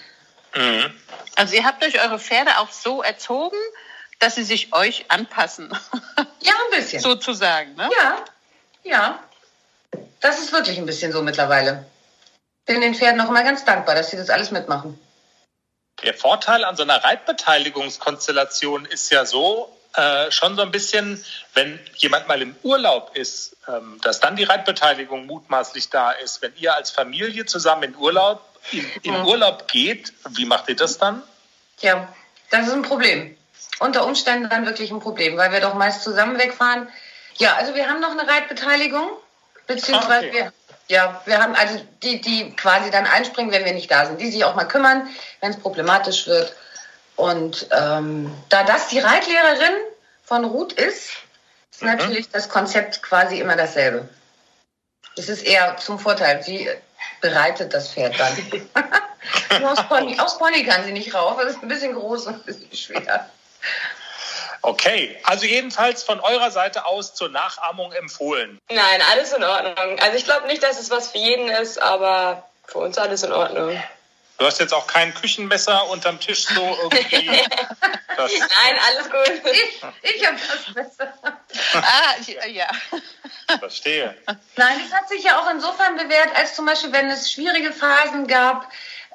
Mhm. 0.55 0.91
Also 1.35 1.55
ihr 1.55 1.63
habt 1.63 1.85
euch 1.85 2.03
eure 2.03 2.17
Pferde 2.17 2.57
auch 2.57 2.71
so 2.71 3.03
erzogen, 3.03 3.57
dass 4.21 4.35
sie 4.35 4.43
sich 4.43 4.73
euch 4.73 5.05
anpassen. 5.09 5.77
Ja, 6.43 6.53
ein 6.53 6.79
bisschen. 6.79 6.99
Sozusagen, 6.99 7.75
ne? 7.75 7.87
Ja, 7.99 8.25
ja. 8.81 9.19
Das 10.21 10.39
ist 10.39 10.51
wirklich 10.51 10.79
ein 10.79 10.87
bisschen 10.87 11.11
so 11.11 11.21
mittlerweile. 11.21 11.85
Bin 12.65 12.81
den 12.81 12.95
Pferden 12.95 13.21
auch 13.21 13.29
immer 13.29 13.43
ganz 13.43 13.63
dankbar, 13.63 13.93
dass 13.93 14.09
sie 14.09 14.17
das 14.17 14.31
alles 14.31 14.49
mitmachen. 14.49 14.99
Der 16.01 16.15
Vorteil 16.15 16.65
an 16.65 16.75
so 16.75 16.81
einer 16.81 17.03
Reitbeteiligungskonstellation 17.03 18.85
ist 18.85 19.11
ja 19.11 19.25
so, 19.27 19.71
äh, 19.93 20.31
schon 20.31 20.55
so 20.55 20.63
ein 20.63 20.71
bisschen, 20.71 21.23
wenn 21.53 21.79
jemand 21.97 22.27
mal 22.27 22.41
im 22.41 22.55
Urlaub 22.63 23.15
ist, 23.15 23.55
ähm, 23.67 23.99
dass 24.01 24.19
dann 24.19 24.35
die 24.35 24.43
Reitbeteiligung 24.43 25.27
mutmaßlich 25.27 25.91
da 25.91 26.09
ist. 26.09 26.41
Wenn 26.41 26.55
ihr 26.55 26.73
als 26.73 26.89
Familie 26.89 27.45
zusammen 27.45 27.83
in 27.83 27.95
Urlaub, 27.95 28.41
in, 28.71 28.89
in 29.03 29.13
mhm. 29.13 29.27
Urlaub 29.27 29.67
geht, 29.67 30.11
wie 30.29 30.45
macht 30.45 30.69
ihr 30.69 30.75
das 30.75 30.97
dann? 30.97 31.21
Ja, 31.81 32.11
das 32.49 32.65
ist 32.65 32.73
ein 32.73 32.81
Problem. 32.81 33.37
Unter 33.79 34.05
Umständen 34.05 34.49
dann 34.49 34.65
wirklich 34.65 34.91
ein 34.91 34.99
Problem, 34.99 35.37
weil 35.37 35.51
wir 35.51 35.59
doch 35.59 35.73
meist 35.73 36.03
zusammen 36.03 36.37
wegfahren. 36.37 36.87
Ja, 37.37 37.55
also 37.55 37.73
wir 37.73 37.89
haben 37.89 37.99
noch 37.99 38.11
eine 38.11 38.27
Reitbeteiligung, 38.27 39.09
beziehungsweise 39.65 40.27
okay. 40.27 40.33
wir, 40.33 40.53
ja, 40.87 41.21
wir 41.25 41.41
haben 41.41 41.55
also 41.55 41.81
die, 42.03 42.21
die 42.21 42.55
quasi 42.55 42.91
dann 42.91 43.05
einspringen, 43.05 43.51
wenn 43.51 43.65
wir 43.65 43.73
nicht 43.73 43.89
da 43.89 44.05
sind, 44.05 44.21
die 44.21 44.29
sich 44.29 44.43
auch 44.43 44.55
mal 44.55 44.65
kümmern, 44.65 45.07
wenn 45.39 45.51
es 45.51 45.59
problematisch 45.59 46.27
wird. 46.27 46.53
Und 47.15 47.67
ähm, 47.71 48.33
da 48.49 48.63
das 48.63 48.89
die 48.89 48.99
Reitlehrerin 48.99 49.73
von 50.23 50.45
Ruth 50.45 50.73
ist, 50.73 51.11
ist 51.71 51.81
mhm. 51.81 51.89
natürlich 51.89 52.29
das 52.29 52.49
Konzept 52.49 53.01
quasi 53.01 53.39
immer 53.39 53.55
dasselbe. 53.55 54.07
Es 55.17 55.29
ist 55.29 55.43
eher 55.43 55.77
zum 55.77 55.99
Vorteil. 55.99 56.41
Sie 56.43 56.69
bereitet 57.21 57.73
das 57.73 57.93
Pferd 57.93 58.19
dann. 58.19 58.61
aus, 59.63 59.87
Pony, 59.87 60.19
aus 60.19 60.37
Pony 60.37 60.63
kann 60.63 60.83
sie 60.83 60.91
nicht 60.91 61.13
rauf. 61.13 61.37
Das 61.37 61.53
ist 61.53 61.61
ein 61.61 61.67
bisschen 61.67 61.93
groß 61.93 62.27
und 62.27 62.35
ein 62.35 62.43
bisschen 62.43 62.75
schwer. 62.75 63.29
Okay, 64.63 65.17
also 65.23 65.45
jedenfalls 65.45 66.03
von 66.03 66.19
eurer 66.19 66.51
Seite 66.51 66.85
aus 66.85 67.15
zur 67.15 67.29
Nachahmung 67.29 67.91
empfohlen. 67.93 68.59
Nein, 68.69 69.01
alles 69.11 69.33
in 69.33 69.43
Ordnung. 69.43 69.99
Also 69.99 70.17
ich 70.17 70.25
glaube 70.25 70.47
nicht, 70.47 70.61
dass 70.61 70.79
es 70.79 70.91
was 70.91 71.11
für 71.11 71.17
jeden 71.17 71.49
ist, 71.49 71.81
aber 71.81 72.47
für 72.67 72.77
uns 72.77 72.97
alles 72.97 73.23
in 73.23 73.31
Ordnung. 73.31 73.81
Du 74.37 74.45
hast 74.47 74.59
jetzt 74.59 74.73
auch 74.73 74.87
kein 74.87 75.13
Küchenmesser 75.13 75.87
unterm 75.89 76.19
Tisch 76.19 76.45
so 76.45 76.61
irgendwie. 76.61 77.27
Nein, 78.17 78.79
alles 78.87 79.09
gut. 79.09 79.41
Ich, 79.51 80.15
ich 80.15 80.25
habe 80.25 80.37
das 80.37 80.75
Messer. 80.75 81.13
ah, 81.75 82.47
ja. 82.47 82.67
Verstehe. 83.59 84.15
Nein, 84.55 84.81
es 84.83 84.93
hat 84.93 85.09
sich 85.09 85.23
ja 85.23 85.39
auch 85.39 85.49
insofern 85.51 85.95
bewährt, 85.95 86.35
als 86.35 86.55
zum 86.55 86.65
Beispiel, 86.65 86.91
wenn 86.91 87.09
es 87.11 87.31
schwierige 87.31 87.71
Phasen 87.71 88.25
gab, 88.25 88.67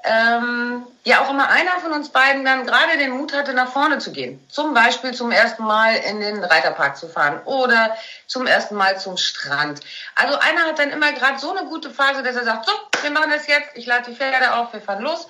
ähm, 0.04 0.86
ja 1.04 1.24
auch 1.24 1.30
immer 1.30 1.48
einer 1.48 1.80
von 1.80 1.92
uns 1.92 2.10
beiden 2.10 2.44
dann 2.44 2.66
gerade 2.66 2.98
den 2.98 3.10
Mut 3.10 3.32
hatte, 3.32 3.54
nach 3.54 3.72
vorne 3.72 3.98
zu 3.98 4.12
gehen. 4.12 4.44
Zum 4.48 4.74
Beispiel 4.74 5.14
zum 5.14 5.30
ersten 5.30 5.64
Mal 5.64 5.96
in 5.96 6.20
den 6.20 6.42
Reiterpark 6.42 6.96
zu 6.96 7.08
fahren 7.08 7.40
oder 7.44 7.96
zum 8.26 8.46
ersten 8.46 8.76
Mal 8.76 8.98
zum 8.98 9.16
Strand. 9.16 9.80
Also 10.14 10.38
einer 10.38 10.62
hat 10.62 10.78
dann 10.78 10.90
immer 10.90 11.12
gerade 11.12 11.38
so 11.38 11.54
eine 11.54 11.68
gute 11.68 11.90
Phase, 11.90 12.22
dass 12.22 12.36
er 12.36 12.44
sagt, 12.44 12.66
so, 12.66 12.72
wir 13.02 13.10
machen 13.10 13.30
das 13.30 13.46
jetzt, 13.46 13.70
ich 13.74 13.86
lade 13.86 14.10
die 14.10 14.16
Pferde 14.16 14.54
auf, 14.54 14.72
wir 14.72 14.80
fahren 14.80 15.02
los. 15.02 15.28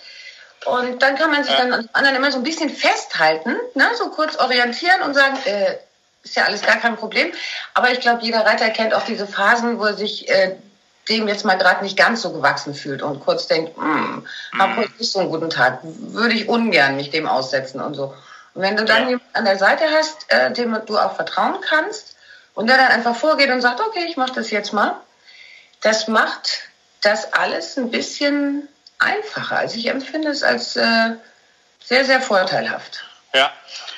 Und 0.65 1.01
dann 1.03 1.17
kann 1.17 1.31
man 1.31 1.45
sich 1.45 1.55
dann 1.55 1.73
an 1.73 1.89
anderen 1.93 2.17
immer 2.17 2.33
so 2.33 2.39
ein 2.39 2.43
bisschen 2.43 2.71
festhalten, 2.71 3.57
ne? 3.75 3.89
so 3.97 4.11
kurz 4.11 4.37
orientieren 4.37 5.03
und 5.03 5.15
sagen, 5.15 5.37
äh, 5.45 5.77
ist 6.25 6.35
ja 6.35 6.45
alles 6.45 6.63
gar 6.63 6.77
kein 6.77 6.97
Problem. 6.97 7.33
Aber 7.75 7.93
ich 7.93 8.01
glaube, 8.01 8.23
jeder 8.23 8.45
Reiter 8.45 8.69
kennt 8.71 8.95
auch 8.95 9.05
diese 9.05 9.27
Phasen, 9.27 9.79
wo 9.79 9.85
er 9.85 9.95
sich 9.95 10.29
äh, 10.29 10.57
dem 11.09 11.29
jetzt 11.29 11.45
mal 11.45 11.57
gerade 11.57 11.85
nicht 11.85 11.97
ganz 11.97 12.23
so 12.23 12.33
gewachsen 12.33 12.75
fühlt 12.75 13.03
und 13.03 13.21
kurz 13.21 13.47
denkt, 13.47 13.77
hm, 13.77 14.27
hab 14.59 14.71
mhm. 14.71 14.77
heute 14.77 14.93
nicht 14.99 15.13
so 15.13 15.21
einen 15.21 15.31
guten 15.31 15.51
Tag, 15.51 15.81
würde 15.83 16.35
ich 16.35 16.49
ungern 16.49 16.97
mich 16.97 17.11
dem 17.11 17.29
aussetzen 17.29 17.81
und 17.81 17.95
so. 17.95 18.15
Und 18.55 18.63
wenn 18.63 18.77
du 18.77 18.85
dann 18.85 19.03
ja. 19.03 19.09
jemanden 19.11 19.35
an 19.35 19.45
der 19.45 19.59
Seite 19.59 19.85
hast, 19.95 20.31
äh, 20.33 20.53
dem 20.53 20.77
du 20.87 20.99
auch 20.99 21.15
vertrauen 21.15 21.61
kannst 21.61 22.17
und 22.55 22.67
der 22.69 22.77
dann 22.77 22.89
einfach 22.89 23.15
vorgeht 23.15 23.51
und 23.51 23.61
sagt, 23.61 23.81
okay, 23.81 24.07
ich 24.09 24.17
mache 24.17 24.33
das 24.35 24.51
jetzt 24.51 24.73
mal, 24.73 24.97
das 25.83 26.09
macht 26.09 26.71
das 27.03 27.33
alles 27.33 27.77
ein 27.77 27.91
bisschen 27.91 28.69
einfacher. 28.99 29.59
Also 29.59 29.77
ich 29.77 29.87
empfinde 29.87 30.31
es 30.31 30.43
als 30.43 30.75
äh, 30.77 31.11
sehr, 31.85 32.05
sehr 32.05 32.21
vorteilhaft. 32.21 33.05
Ja, 33.35 33.53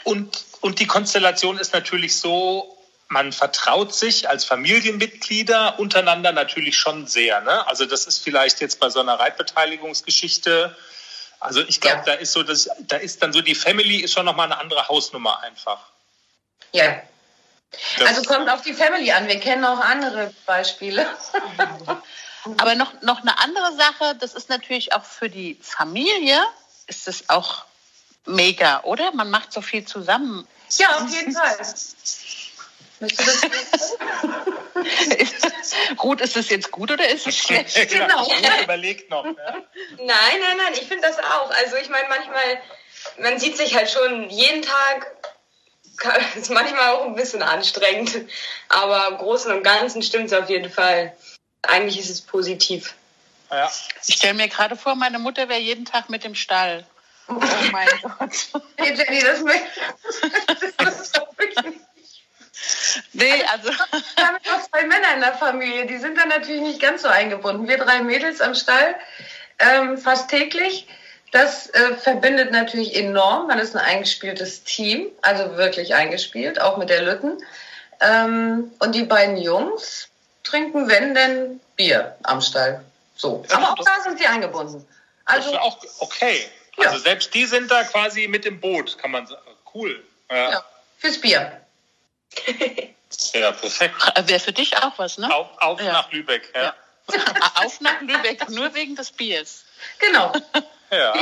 und, 0.04 0.44
und 0.60 0.80
die 0.80 0.86
Konstellation 0.86 1.58
ist 1.58 1.72
natürlich 1.72 2.18
so, 2.18 2.77
man 3.08 3.32
vertraut 3.32 3.94
sich 3.94 4.28
als 4.28 4.44
Familienmitglieder 4.44 5.78
untereinander 5.78 6.32
natürlich 6.32 6.76
schon 6.76 7.06
sehr. 7.06 7.40
Ne? 7.40 7.66
Also 7.66 7.86
das 7.86 8.06
ist 8.06 8.22
vielleicht 8.22 8.60
jetzt 8.60 8.80
bei 8.80 8.90
so 8.90 9.00
einer 9.00 9.18
Reitbeteiligungsgeschichte, 9.18 10.76
also 11.40 11.60
ich 11.60 11.80
glaube, 11.80 11.98
ja. 11.98 12.02
da 12.04 12.12
ist 12.14 12.32
so, 12.32 12.42
das, 12.42 12.68
da 12.80 12.96
ist 12.96 13.22
dann 13.22 13.32
so 13.32 13.40
die 13.40 13.54
Family 13.54 13.98
ist 13.98 14.12
schon 14.12 14.26
nochmal 14.26 14.46
eine 14.46 14.58
andere 14.58 14.88
Hausnummer 14.88 15.40
einfach. 15.42 15.78
Ja. 16.72 17.00
Das 17.98 18.08
also 18.08 18.22
kommt 18.22 18.48
auf 18.48 18.62
die 18.62 18.72
Family 18.72 19.12
an. 19.12 19.28
Wir 19.28 19.38
kennen 19.38 19.64
auch 19.64 19.80
andere 19.80 20.34
Beispiele. 20.46 21.06
Aber 22.58 22.74
noch, 22.74 23.02
noch 23.02 23.20
eine 23.20 23.38
andere 23.38 23.76
Sache, 23.76 24.16
das 24.18 24.34
ist 24.34 24.48
natürlich 24.48 24.92
auch 24.94 25.04
für 25.04 25.28
die 25.28 25.58
Familie, 25.60 26.42
ist 26.86 27.08
es 27.08 27.28
auch 27.28 27.64
mega, 28.24 28.82
oder? 28.84 29.12
Man 29.12 29.30
macht 29.30 29.52
so 29.52 29.60
viel 29.60 29.84
zusammen. 29.84 30.46
Ja, 30.76 30.96
auf 30.96 31.10
jeden 31.10 31.32
Fall. 31.32 31.58
Möchtest 33.00 33.44
du 33.44 33.48
das 33.48 33.96
Ruth, 36.02 36.20
ist 36.20 36.36
das 36.36 36.48
jetzt 36.50 36.70
gut 36.70 36.90
oder 36.90 37.08
ist 37.08 37.26
es 37.26 37.36
schlecht? 37.44 37.90
genau. 37.90 38.24
Ruth 38.24 38.62
überlegt 38.62 39.10
noch. 39.10 39.24
Ne? 39.24 39.34
Nein, 39.98 39.98
nein, 39.98 40.56
nein, 40.56 40.72
ich 40.74 40.86
finde 40.86 41.06
das 41.06 41.18
auch. 41.18 41.50
Also 41.50 41.76
ich 41.76 41.88
meine, 41.88 42.08
manchmal, 42.08 42.60
man 43.18 43.38
sieht 43.38 43.56
sich 43.56 43.74
halt 43.74 43.90
schon 43.90 44.28
jeden 44.30 44.62
Tag, 44.62 45.16
ist 46.36 46.50
manchmal 46.50 46.94
auch 46.94 47.04
ein 47.04 47.14
bisschen 47.14 47.42
anstrengend. 47.42 48.16
Aber 48.68 49.08
im 49.08 49.18
Großen 49.18 49.52
und 49.52 49.62
Ganzen 49.62 50.02
stimmt 50.02 50.26
es 50.26 50.32
auf 50.32 50.48
jeden 50.48 50.70
Fall. 50.70 51.14
Eigentlich 51.62 51.98
ist 51.98 52.10
es 52.10 52.20
positiv. 52.20 52.94
Ja. 53.50 53.70
Ich 54.06 54.16
stelle 54.16 54.34
mir 54.34 54.48
gerade 54.48 54.76
vor, 54.76 54.94
meine 54.94 55.18
Mutter 55.18 55.48
wäre 55.48 55.60
jeden 55.60 55.84
Tag 55.84 56.10
mit 56.10 56.24
dem 56.24 56.34
Stall. 56.34 56.86
Oh 57.28 57.34
mein 57.72 57.88
Gott. 58.02 58.62
Hey 58.76 58.94
Jenny, 58.94 59.20
das, 59.20 59.44
das 60.78 61.00
ist 61.00 61.16
doch 61.16 61.26
wirklich 61.36 61.74
Nee, 63.12 63.42
also. 63.52 63.70
Wir 64.16 64.26
haben 64.26 64.38
noch 64.44 64.68
zwei 64.68 64.84
Männer 64.84 65.14
in 65.14 65.20
der 65.20 65.34
Familie, 65.34 65.86
die 65.86 65.98
sind 65.98 66.18
dann 66.18 66.28
natürlich 66.28 66.62
nicht 66.62 66.80
ganz 66.80 67.02
so 67.02 67.08
eingebunden. 67.08 67.68
Wir 67.68 67.78
drei 67.78 68.02
Mädels 68.02 68.40
am 68.40 68.54
Stall, 68.54 68.94
ähm, 69.58 69.98
fast 69.98 70.30
täglich. 70.30 70.86
Das 71.30 71.68
äh, 71.70 71.94
verbindet 71.94 72.52
natürlich 72.52 72.96
enorm. 72.96 73.48
Man 73.48 73.58
ist 73.58 73.76
ein 73.76 73.84
eingespieltes 73.84 74.64
Team, 74.64 75.08
also 75.20 75.56
wirklich 75.56 75.94
eingespielt, 75.94 76.60
auch 76.60 76.78
mit 76.78 76.88
der 76.88 77.02
Lütten. 77.02 77.38
Ähm, 78.00 78.72
und 78.78 78.94
die 78.94 79.04
beiden 79.04 79.36
Jungs 79.36 80.08
trinken, 80.42 80.88
wenn 80.88 81.14
denn, 81.14 81.60
Bier 81.76 82.16
am 82.22 82.40
Stall. 82.40 82.84
So. 83.14 83.44
Aber 83.50 83.72
auch 83.72 83.84
da 83.84 84.00
sind 84.02 84.18
sie 84.18 84.26
eingebunden. 84.26 84.86
Also, 85.26 85.52
das 85.52 85.60
ist 85.60 85.60
auch 85.60 85.78
okay. 86.00 86.48
Also 86.78 86.96
ja. 86.96 86.98
selbst 87.00 87.34
die 87.34 87.44
sind 87.44 87.70
da 87.70 87.84
quasi 87.84 88.28
mit 88.28 88.46
im 88.46 88.60
Boot, 88.60 88.98
kann 88.98 89.10
man 89.10 89.26
sagen. 89.26 89.42
Cool. 89.74 90.02
Ja. 90.30 90.50
ja. 90.50 90.64
Fürs 90.98 91.20
Bier. 91.20 91.60
Ja, 93.34 93.52
perfekt. 93.52 93.94
Wäre 94.26 94.40
für 94.40 94.52
dich 94.52 94.76
auch 94.76 94.98
was, 94.98 95.18
ne? 95.18 95.32
Auf, 95.34 95.48
auf 95.58 95.80
ja. 95.80 95.92
nach 95.92 96.12
Lübeck, 96.12 96.52
ja. 96.54 96.62
ja. 96.62 96.74
auf 97.64 97.80
nach 97.80 98.00
Lübeck, 98.00 98.48
nur 98.50 98.74
wegen 98.74 98.94
des 98.96 99.10
Biers. 99.12 99.64
Genau. 99.98 100.32
Ja. 100.90 101.14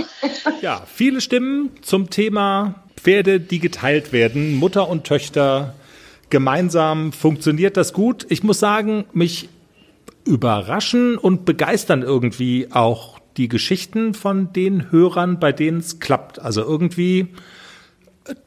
ja, 0.60 0.86
viele 0.86 1.20
Stimmen 1.20 1.82
zum 1.82 2.10
Thema 2.10 2.82
Pferde, 2.96 3.40
die 3.40 3.58
geteilt 3.58 4.12
werden, 4.12 4.54
Mutter 4.54 4.88
und 4.88 5.04
Töchter 5.04 5.74
gemeinsam. 6.30 7.12
Funktioniert 7.12 7.76
das 7.76 7.92
gut? 7.92 8.26
Ich 8.28 8.42
muss 8.42 8.58
sagen, 8.58 9.06
mich 9.12 9.48
überraschen 10.24 11.16
und 11.16 11.44
begeistern 11.44 12.02
irgendwie 12.02 12.68
auch 12.72 13.18
die 13.36 13.48
Geschichten 13.48 14.14
von 14.14 14.52
den 14.52 14.90
Hörern, 14.90 15.38
bei 15.38 15.52
denen 15.52 15.78
es 15.78 16.00
klappt. 16.00 16.38
Also 16.38 16.62
irgendwie 16.62 17.28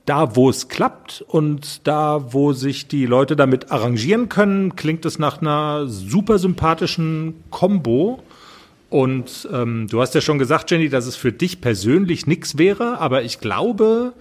da, 0.05 0.35
wo 0.35 0.49
es 0.49 0.67
klappt 0.67 1.23
und 1.27 1.87
da, 1.87 2.33
wo 2.33 2.53
sich 2.53 2.87
die 2.87 3.05
Leute 3.05 3.35
damit 3.35 3.71
arrangieren 3.71 4.29
können, 4.29 4.75
klingt 4.75 5.05
es 5.05 5.19
nach 5.19 5.41
einer 5.41 5.87
super 5.87 6.39
sympathischen 6.39 7.35
Combo. 7.49 8.23
Und 8.89 9.47
ähm, 9.53 9.87
du 9.89 10.01
hast 10.01 10.15
ja 10.15 10.21
schon 10.21 10.39
gesagt, 10.39 10.71
Jenny, 10.71 10.89
dass 10.89 11.05
es 11.05 11.15
für 11.15 11.31
dich 11.31 11.61
persönlich 11.61 12.25
nichts 12.25 12.57
wäre, 12.57 12.99
aber 12.99 13.23
ich 13.23 13.39
glaube, 13.39 14.13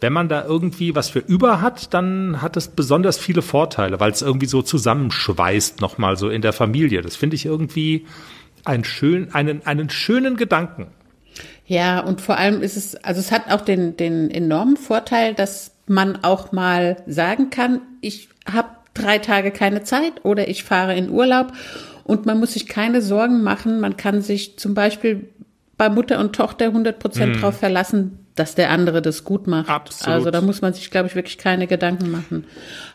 wenn 0.00 0.12
man 0.12 0.28
da 0.28 0.44
irgendwie 0.44 0.94
was 0.94 1.08
für 1.08 1.20
über 1.20 1.62
hat, 1.62 1.94
dann 1.94 2.42
hat 2.42 2.58
es 2.58 2.68
besonders 2.68 3.16
viele 3.16 3.40
Vorteile, 3.40 4.00
weil 4.00 4.10
es 4.10 4.20
irgendwie 4.20 4.46
so 4.46 4.60
zusammenschweißt 4.60 5.80
nochmal 5.80 6.18
so 6.18 6.28
in 6.28 6.42
der 6.42 6.52
Familie. 6.52 7.00
Das 7.00 7.16
finde 7.16 7.36
ich 7.36 7.46
irgendwie 7.46 8.04
einen, 8.64 8.84
schön, 8.84 9.34
einen, 9.34 9.64
einen 9.64 9.88
schönen 9.88 10.36
Gedanken. 10.36 10.88
Ja, 11.66 12.00
und 12.00 12.20
vor 12.20 12.36
allem 12.36 12.62
ist 12.62 12.76
es, 12.76 12.96
also 12.96 13.20
es 13.20 13.32
hat 13.32 13.50
auch 13.50 13.62
den, 13.62 13.96
den 13.96 14.30
enormen 14.30 14.76
Vorteil, 14.76 15.34
dass 15.34 15.72
man 15.86 16.22
auch 16.22 16.52
mal 16.52 16.96
sagen 17.06 17.50
kann, 17.50 17.80
ich 18.00 18.28
habe 18.50 18.68
drei 18.94 19.18
Tage 19.18 19.50
keine 19.50 19.82
Zeit 19.82 20.24
oder 20.24 20.48
ich 20.48 20.64
fahre 20.64 20.96
in 20.96 21.10
Urlaub 21.10 21.52
und 22.04 22.26
man 22.26 22.38
muss 22.38 22.52
sich 22.52 22.66
keine 22.66 23.02
Sorgen 23.02 23.42
machen. 23.42 23.80
Man 23.80 23.96
kann 23.96 24.20
sich 24.20 24.58
zum 24.58 24.74
Beispiel 24.74 25.28
bei 25.76 25.88
Mutter 25.88 26.18
und 26.20 26.34
Tochter 26.34 26.66
100 26.66 26.98
Prozent 26.98 27.34
hm. 27.34 27.42
drauf 27.42 27.58
verlassen, 27.58 28.24
dass 28.34 28.56
der 28.56 28.70
andere 28.70 29.00
das 29.00 29.22
gut 29.22 29.46
macht. 29.46 29.68
Absolut. 29.68 30.12
Also 30.12 30.30
da 30.30 30.40
muss 30.40 30.60
man 30.60 30.72
sich, 30.72 30.90
glaube 30.90 31.06
ich, 31.06 31.14
wirklich 31.14 31.38
keine 31.38 31.68
Gedanken 31.68 32.10
machen. 32.10 32.46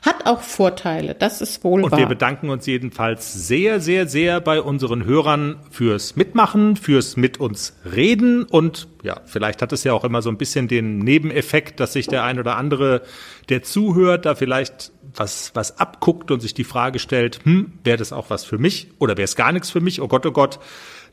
Hat 0.02 0.26
auch 0.26 0.42
Vorteile, 0.42 1.16
das 1.16 1.42
ist 1.42 1.64
wohl 1.64 1.84
Und 1.84 1.92
wahr. 1.92 2.00
wir 2.00 2.08
bedanken 2.08 2.50
uns 2.50 2.66
jedenfalls 2.66 3.48
sehr, 3.48 3.80
sehr, 3.80 4.08
sehr 4.08 4.42
bei 4.42 4.62
unseren 4.62 5.06
Hörern 5.06 5.58
fürs 5.72 6.18
Mitmachen, 6.18 6.76
fürs 6.76 7.16
mit 7.16 7.40
uns 7.40 7.78
reden 7.90 8.44
und 8.44 8.88
ja, 9.02 9.22
vielleicht 9.26 9.62
hat 9.62 9.72
es 9.72 9.86
ja 9.86 9.94
auch 9.94 10.04
immer 10.04 10.22
so 10.22 10.30
ein 10.30 10.38
bisschen 10.38 10.68
den 10.68 11.00
Nebeneffekt, 11.00 11.80
dass 11.80 11.94
sich 11.94 12.08
der 12.08 12.24
ein 12.24 12.38
oder 12.38 12.58
andere, 12.58 13.04
der 13.48 13.64
zuhört, 13.64 14.26
da 14.26 14.36
vielleicht 14.36 14.92
was, 15.16 15.52
was 15.54 15.80
abguckt 15.80 16.32
und 16.32 16.42
sich 16.42 16.54
die 16.54 16.66
Frage 16.66 17.00
stellt, 17.00 17.40
hm, 17.44 17.74
wäre 17.84 17.98
das 17.98 18.12
auch 18.12 18.30
was 18.30 18.44
für 18.44 18.58
mich 18.58 18.90
oder 19.00 19.16
wäre 19.16 19.26
es 19.26 19.38
gar 19.38 19.54
nichts 19.54 19.70
für 19.70 19.80
mich? 19.80 20.02
Oh 20.02 20.08
Gott, 20.08 20.26
oh 20.26 20.32
Gott, 20.32 20.60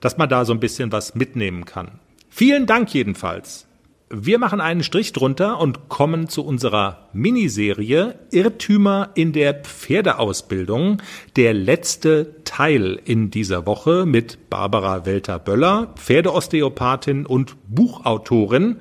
dass 0.01 0.19
man 0.19 0.29
da 0.29 0.45
so 0.45 0.53
ein 0.53 0.61
bisschen 0.61 0.93
was 0.93 1.15
mitnehmen 1.15 1.65
kann. 1.65 1.99
Vielen 2.29 2.67
Dank 2.67 2.93
jedenfalls. 2.93 3.67
Wir 4.09 4.39
machen 4.39 4.61
einen 4.61 4.85
Strich 4.85 5.13
drunter 5.13 5.59
und 5.59 5.89
kommen 5.89 6.29
zu 6.29 6.45
unserer 6.45 7.09
Miniserie 7.13 8.15
Irrtümer 8.31 9.11
in 9.15 9.33
der 9.33 9.55
Pferdeausbildung. 9.55 11.03
Der 11.35 11.53
letzte 11.53 12.37
Teil 12.45 13.01
in 13.05 13.31
dieser 13.33 13.67
Woche 13.67 14.07
mit 14.07 14.49
Barbara 14.49 15.07
Welter-Böller, 15.07 15.95
Pferdeosteopathin 15.97 17.27
und 17.27 17.57
Buchautorin. 17.67 18.81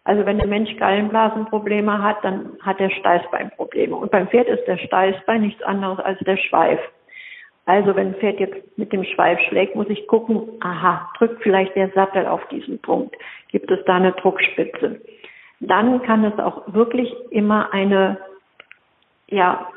Also 0.04 0.26
wenn 0.26 0.38
der 0.38 0.48
Mensch 0.48 0.76
Gallenblasenprobleme 0.78 2.02
hat, 2.02 2.24
dann 2.24 2.58
hat 2.62 2.80
er 2.80 2.90
Steißbeinprobleme. 2.90 3.96
Und 3.96 4.12
beim 4.12 4.28
Pferd 4.28 4.48
ist 4.48 4.66
der 4.66 4.78
Steißbein 4.78 5.42
nichts 5.42 5.62
anderes 5.64 6.00
als 6.00 6.20
der 6.20 6.38
Schweif. 6.38 6.80
Also 7.66 7.96
wenn 7.96 8.08
ein 8.08 8.16
Pferd 8.16 8.40
jetzt 8.40 8.78
mit 8.78 8.92
dem 8.92 9.04
Schweif 9.04 9.40
schlägt, 9.48 9.76
muss 9.76 9.90
ich 9.90 10.08
gucken, 10.08 10.50
aha, 10.62 11.10
drückt 11.18 11.44
vielleicht 11.44 11.76
der 11.76 11.90
Sattel 11.90 12.26
auf 12.26 12.46
diesen 12.48 12.80
Punkt? 12.80 13.16
Gibt 13.50 13.70
es 13.70 13.80
da 13.86 13.96
eine 13.96 14.14
Druckspitze? 14.14 15.00
Dann 15.60 16.02
kann 16.02 16.24
es 16.26 16.38
auch 16.40 16.74
wirklich 16.74 17.14
immer 17.30 17.72
eine, 17.72 18.18
ja, 19.28 19.68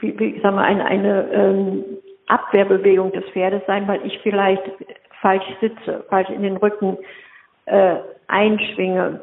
wie, 0.00 0.18
wie 0.18 0.40
sagen 0.40 0.56
wir, 0.56 0.62
eine, 0.62 0.84
eine 0.84 1.32
ähm, 1.32 1.84
Abwehrbewegung 2.28 3.10
des 3.12 3.24
Pferdes 3.30 3.62
sein, 3.66 3.88
weil 3.88 4.06
ich 4.06 4.18
vielleicht 4.20 4.62
falsch 5.20 5.44
sitze, 5.60 6.04
falsch 6.08 6.30
in 6.30 6.42
den 6.42 6.56
Rücken 6.56 6.98
äh, 7.66 7.96
einschwinge, 8.28 9.20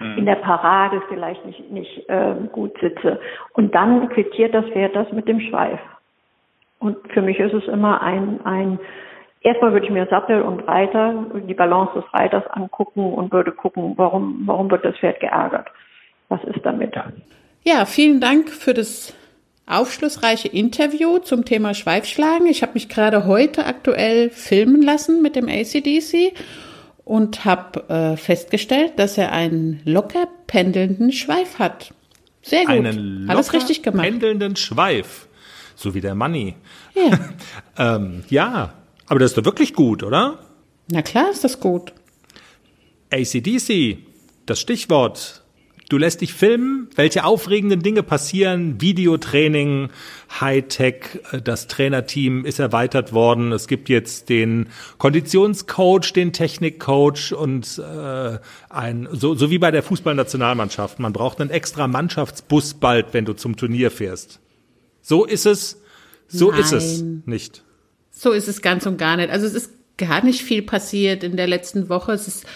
mhm. 0.00 0.18
in 0.18 0.26
der 0.26 0.36
Parade 0.36 1.00
vielleicht 1.08 1.44
nicht, 1.46 1.70
nicht 1.70 2.08
äh, 2.08 2.34
gut 2.52 2.76
sitze. 2.80 3.20
Und 3.52 3.74
dann 3.74 4.08
quittiert 4.08 4.52
das 4.52 4.66
Pferd 4.70 4.96
das 4.96 5.10
mit 5.12 5.28
dem 5.28 5.40
Schweif. 5.40 5.78
Und 6.80 6.96
für 7.12 7.22
mich 7.22 7.38
ist 7.38 7.54
es 7.54 7.68
immer 7.68 8.02
ein, 8.02 8.40
ein 8.44 8.78
erstmal 9.42 9.72
würde 9.72 9.86
ich 9.86 9.92
mir 9.92 10.06
Sattel 10.06 10.42
und 10.42 10.60
Reiter, 10.66 11.26
die 11.46 11.54
Balance 11.54 11.92
des 11.94 12.12
Reiters 12.12 12.44
angucken 12.50 13.12
und 13.12 13.32
würde 13.32 13.52
gucken, 13.52 13.92
warum, 13.96 14.42
warum 14.46 14.70
wird 14.70 14.84
das 14.84 14.96
Pferd 14.96 15.20
geärgert? 15.20 15.68
Was 16.28 16.42
ist 16.44 16.64
damit? 16.64 16.94
Ja, 17.64 17.84
vielen 17.84 18.20
Dank 18.20 18.48
für 18.48 18.74
das 18.74 19.14
aufschlussreiche 19.66 20.48
Interview 20.48 21.18
zum 21.18 21.44
Thema 21.44 21.74
Schweifschlagen. 21.74 22.46
Ich 22.46 22.62
habe 22.62 22.72
mich 22.74 22.88
gerade 22.88 23.26
heute 23.26 23.66
aktuell 23.66 24.30
filmen 24.30 24.82
lassen 24.82 25.22
mit 25.22 25.36
dem 25.36 25.48
ACDC 25.48 26.32
und 27.04 27.44
habe 27.44 27.88
äh, 27.88 28.16
festgestellt, 28.16 28.94
dass 28.96 29.18
er 29.18 29.32
einen 29.32 29.80
locker 29.84 30.28
pendelnden 30.46 31.12
Schweif 31.12 31.58
hat. 31.58 31.92
Sehr 32.42 32.60
gut. 32.60 32.70
Einen 32.70 33.22
locker 33.22 33.32
Alles 33.34 33.52
richtig 33.52 33.82
gemacht. 33.82 34.06
pendelnden 34.06 34.56
Schweif. 34.56 35.28
So 35.80 35.94
wie 35.94 36.02
der 36.02 36.14
Money. 36.14 36.56
Ja. 36.94 37.18
ähm, 37.96 38.22
ja, 38.28 38.74
aber 39.06 39.18
das 39.18 39.30
ist 39.30 39.38
doch 39.38 39.46
wirklich 39.46 39.72
gut, 39.72 40.02
oder? 40.02 40.38
Na 40.90 41.00
klar 41.00 41.30
ist 41.30 41.42
das 41.42 41.58
gut. 41.58 41.94
ACDC, 43.10 43.96
das 44.44 44.60
Stichwort. 44.60 45.42
Du 45.88 45.96
lässt 45.96 46.20
dich 46.20 46.34
filmen, 46.34 46.88
welche 46.96 47.24
aufregenden 47.24 47.82
Dinge 47.82 48.02
passieren, 48.02 48.78
Videotraining, 48.82 49.88
Hightech, 50.38 51.20
das 51.42 51.66
Trainerteam 51.66 52.44
ist 52.44 52.58
erweitert 52.58 53.14
worden. 53.14 53.50
Es 53.50 53.66
gibt 53.66 53.88
jetzt 53.88 54.28
den 54.28 54.68
Konditionscoach, 54.98 56.12
den 56.12 56.34
Technikcoach 56.34 57.32
und 57.32 57.78
äh, 57.78 58.38
ein 58.68 59.08
so, 59.12 59.34
so 59.34 59.50
wie 59.50 59.58
bei 59.58 59.70
der 59.70 59.82
Fußballnationalmannschaft. 59.82 60.98
Man 60.98 61.14
braucht 61.14 61.40
einen 61.40 61.50
extra 61.50 61.88
Mannschaftsbus 61.88 62.74
bald, 62.74 63.14
wenn 63.14 63.24
du 63.24 63.32
zum 63.32 63.56
Turnier 63.56 63.90
fährst. 63.90 64.40
So 65.02 65.24
ist 65.24 65.46
es. 65.46 65.80
So 66.28 66.50
Nein. 66.50 66.60
ist 66.60 66.72
es 66.72 67.04
nicht. 67.26 67.62
So 68.10 68.32
ist 68.32 68.48
es 68.48 68.62
ganz 68.62 68.86
und 68.86 68.98
gar 68.98 69.16
nicht. 69.16 69.30
Also 69.30 69.46
es 69.46 69.54
ist 69.54 69.72
gar 69.96 70.24
nicht 70.24 70.42
viel 70.42 70.62
passiert 70.62 71.24
in 71.24 71.36
der 71.36 71.46
letzten 71.46 71.88
Woche. 71.88 72.12
Es 72.12 72.28
ist, 72.28 72.46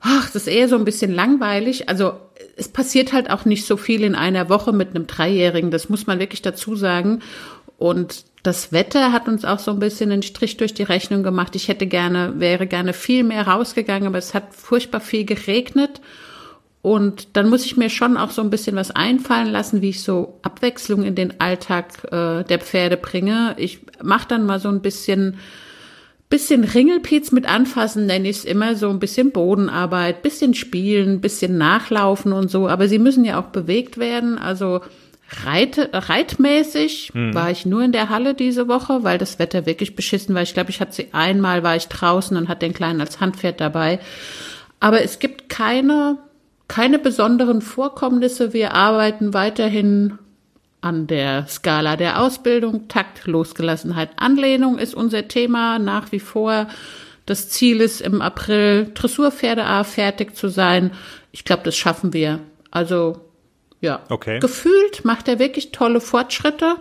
ach, 0.00 0.30
das 0.30 0.46
ist 0.46 0.48
eher 0.48 0.68
so 0.68 0.76
ein 0.76 0.84
bisschen 0.84 1.12
langweilig. 1.12 1.88
Also 1.88 2.12
es 2.56 2.68
passiert 2.68 3.12
halt 3.12 3.30
auch 3.30 3.44
nicht 3.44 3.66
so 3.66 3.76
viel 3.76 4.02
in 4.02 4.14
einer 4.14 4.48
Woche 4.48 4.72
mit 4.72 4.90
einem 4.90 5.06
Dreijährigen. 5.06 5.70
Das 5.70 5.88
muss 5.88 6.06
man 6.06 6.18
wirklich 6.18 6.42
dazu 6.42 6.76
sagen. 6.76 7.20
Und 7.78 8.24
das 8.42 8.72
Wetter 8.72 9.12
hat 9.12 9.28
uns 9.28 9.44
auch 9.44 9.58
so 9.58 9.70
ein 9.70 9.78
bisschen 9.78 10.12
einen 10.12 10.22
Strich 10.22 10.56
durch 10.56 10.74
die 10.74 10.82
Rechnung 10.82 11.22
gemacht. 11.22 11.56
Ich 11.56 11.68
hätte 11.68 11.86
gerne, 11.86 12.34
wäre 12.38 12.66
gerne 12.66 12.92
viel 12.92 13.24
mehr 13.24 13.46
rausgegangen, 13.46 14.06
aber 14.06 14.18
es 14.18 14.34
hat 14.34 14.54
furchtbar 14.54 15.00
viel 15.00 15.24
geregnet. 15.24 16.00
Und 16.82 17.36
dann 17.36 17.50
muss 17.50 17.66
ich 17.66 17.76
mir 17.76 17.90
schon 17.90 18.16
auch 18.16 18.30
so 18.30 18.40
ein 18.40 18.48
bisschen 18.48 18.74
was 18.76 18.90
einfallen 18.90 19.48
lassen, 19.48 19.82
wie 19.82 19.90
ich 19.90 20.02
so 20.02 20.38
Abwechslung 20.42 21.02
in 21.02 21.14
den 21.14 21.38
Alltag 21.40 22.04
äh, 22.04 22.42
der 22.42 22.58
Pferde 22.58 22.96
bringe. 22.96 23.54
Ich 23.58 23.80
mache 24.02 24.28
dann 24.28 24.46
mal 24.46 24.60
so 24.60 24.68
ein 24.68 24.80
bisschen, 24.80 25.36
bisschen 26.30 26.64
Ringelpiez 26.64 27.32
mit 27.32 27.46
anfassen, 27.46 28.06
nenne 28.06 28.30
ich 28.30 28.38
es 28.38 28.44
immer, 28.46 28.76
so 28.76 28.88
ein 28.88 28.98
bisschen 28.98 29.30
Bodenarbeit, 29.30 30.22
bisschen 30.22 30.54
spielen, 30.54 31.20
bisschen 31.20 31.58
nachlaufen 31.58 32.32
und 32.32 32.50
so. 32.50 32.66
Aber 32.66 32.88
sie 32.88 32.98
müssen 32.98 33.26
ja 33.26 33.38
auch 33.38 33.48
bewegt 33.48 33.98
werden. 33.98 34.38
Also 34.38 34.80
Reit, 35.44 35.90
reitmäßig 35.92 37.12
mhm. 37.14 37.34
war 37.34 37.50
ich 37.52 37.64
nur 37.64 37.84
in 37.84 37.92
der 37.92 38.08
Halle 38.08 38.34
diese 38.34 38.66
Woche, 38.66 39.04
weil 39.04 39.16
das 39.16 39.38
Wetter 39.38 39.64
wirklich 39.64 39.94
beschissen 39.94 40.34
war. 40.34 40.42
Ich 40.42 40.54
glaube, 40.54 40.70
ich 40.70 40.80
hatte 40.80 40.92
sie 40.92 41.08
einmal, 41.12 41.62
war 41.62 41.76
ich 41.76 41.86
draußen 41.86 42.36
und 42.36 42.48
hatte 42.48 42.66
den 42.66 42.74
Kleinen 42.74 43.00
als 43.00 43.20
Handpferd 43.20 43.60
dabei. 43.60 44.00
Aber 44.80 45.02
es 45.02 45.20
gibt 45.20 45.48
keine 45.48 46.18
keine 46.70 47.00
besonderen 47.00 47.62
Vorkommnisse. 47.62 48.52
Wir 48.52 48.74
arbeiten 48.74 49.34
weiterhin 49.34 50.18
an 50.80 51.08
der 51.08 51.48
Skala 51.48 51.96
der 51.96 52.22
Ausbildung. 52.22 52.86
Takt, 52.86 53.26
Losgelassenheit, 53.26 54.10
Anlehnung 54.14 54.78
ist 54.78 54.94
unser 54.94 55.26
Thema 55.26 55.80
nach 55.80 56.12
wie 56.12 56.20
vor. 56.20 56.68
Das 57.26 57.48
Ziel 57.48 57.80
ist 57.80 58.00
im 58.00 58.22
April 58.22 58.92
Dressurpferde 58.94 59.64
A 59.64 59.82
fertig 59.82 60.36
zu 60.36 60.46
sein. 60.46 60.92
Ich 61.32 61.44
glaube, 61.44 61.64
das 61.64 61.76
schaffen 61.76 62.12
wir. 62.12 62.38
Also 62.70 63.20
Ja. 63.80 64.02
Okay. 64.08 64.38
Gefühlt 64.38 65.04
macht 65.04 65.26
er 65.26 65.40
wirklich 65.40 65.72
tolle 65.72 66.00
Fortschritte. 66.00 66.76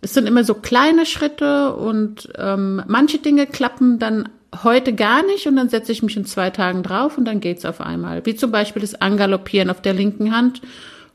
Es 0.00 0.14
sind 0.14 0.26
immer 0.26 0.44
so 0.44 0.54
kleine 0.54 1.04
Schritte 1.04 1.74
und 1.76 2.32
ähm, 2.38 2.82
manche 2.86 3.18
Dinge 3.18 3.46
klappen 3.46 3.98
dann 3.98 4.30
heute 4.62 4.94
gar 4.94 5.24
nicht 5.24 5.46
und 5.46 5.56
dann 5.56 5.68
setze 5.68 5.90
ich 5.92 6.02
mich 6.02 6.16
in 6.16 6.24
zwei 6.24 6.50
Tagen 6.50 6.82
drauf 6.82 7.18
und 7.18 7.24
dann 7.24 7.40
geht's 7.40 7.64
auf 7.64 7.80
einmal. 7.80 8.24
Wie 8.26 8.36
zum 8.36 8.50
Beispiel 8.52 8.82
das 8.82 8.94
Angaloppieren 9.00 9.70
auf 9.70 9.80
der 9.82 9.94
linken 9.94 10.34
Hand 10.36 10.60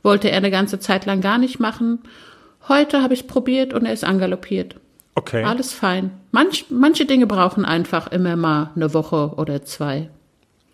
wollte 0.04 0.30
er 0.32 0.38
eine 0.38 0.52
ganze 0.52 0.80
Zeit 0.80 1.06
lang 1.06 1.22
gar 1.22 1.38
nicht 1.38 1.60
machen. 1.60 2.00
Heute 2.68 3.02
habe 3.02 3.14
ich 3.14 3.28
probiert 3.28 3.74
und 3.74 3.86
er 3.86 3.94
ist 3.94 4.04
angaloppiert. 4.04 4.76
Okay. 5.16 5.44
Alles 5.44 5.74
fein. 5.74 6.12
Manch, 6.32 6.66
manche 6.70 7.06
Dinge 7.06 7.28
brauchen 7.28 7.66
einfach 7.66 8.12
immer 8.12 8.36
mal 8.36 8.72
eine 8.76 8.94
Woche 8.94 9.34
oder 9.38 9.64
zwei. 9.64 10.10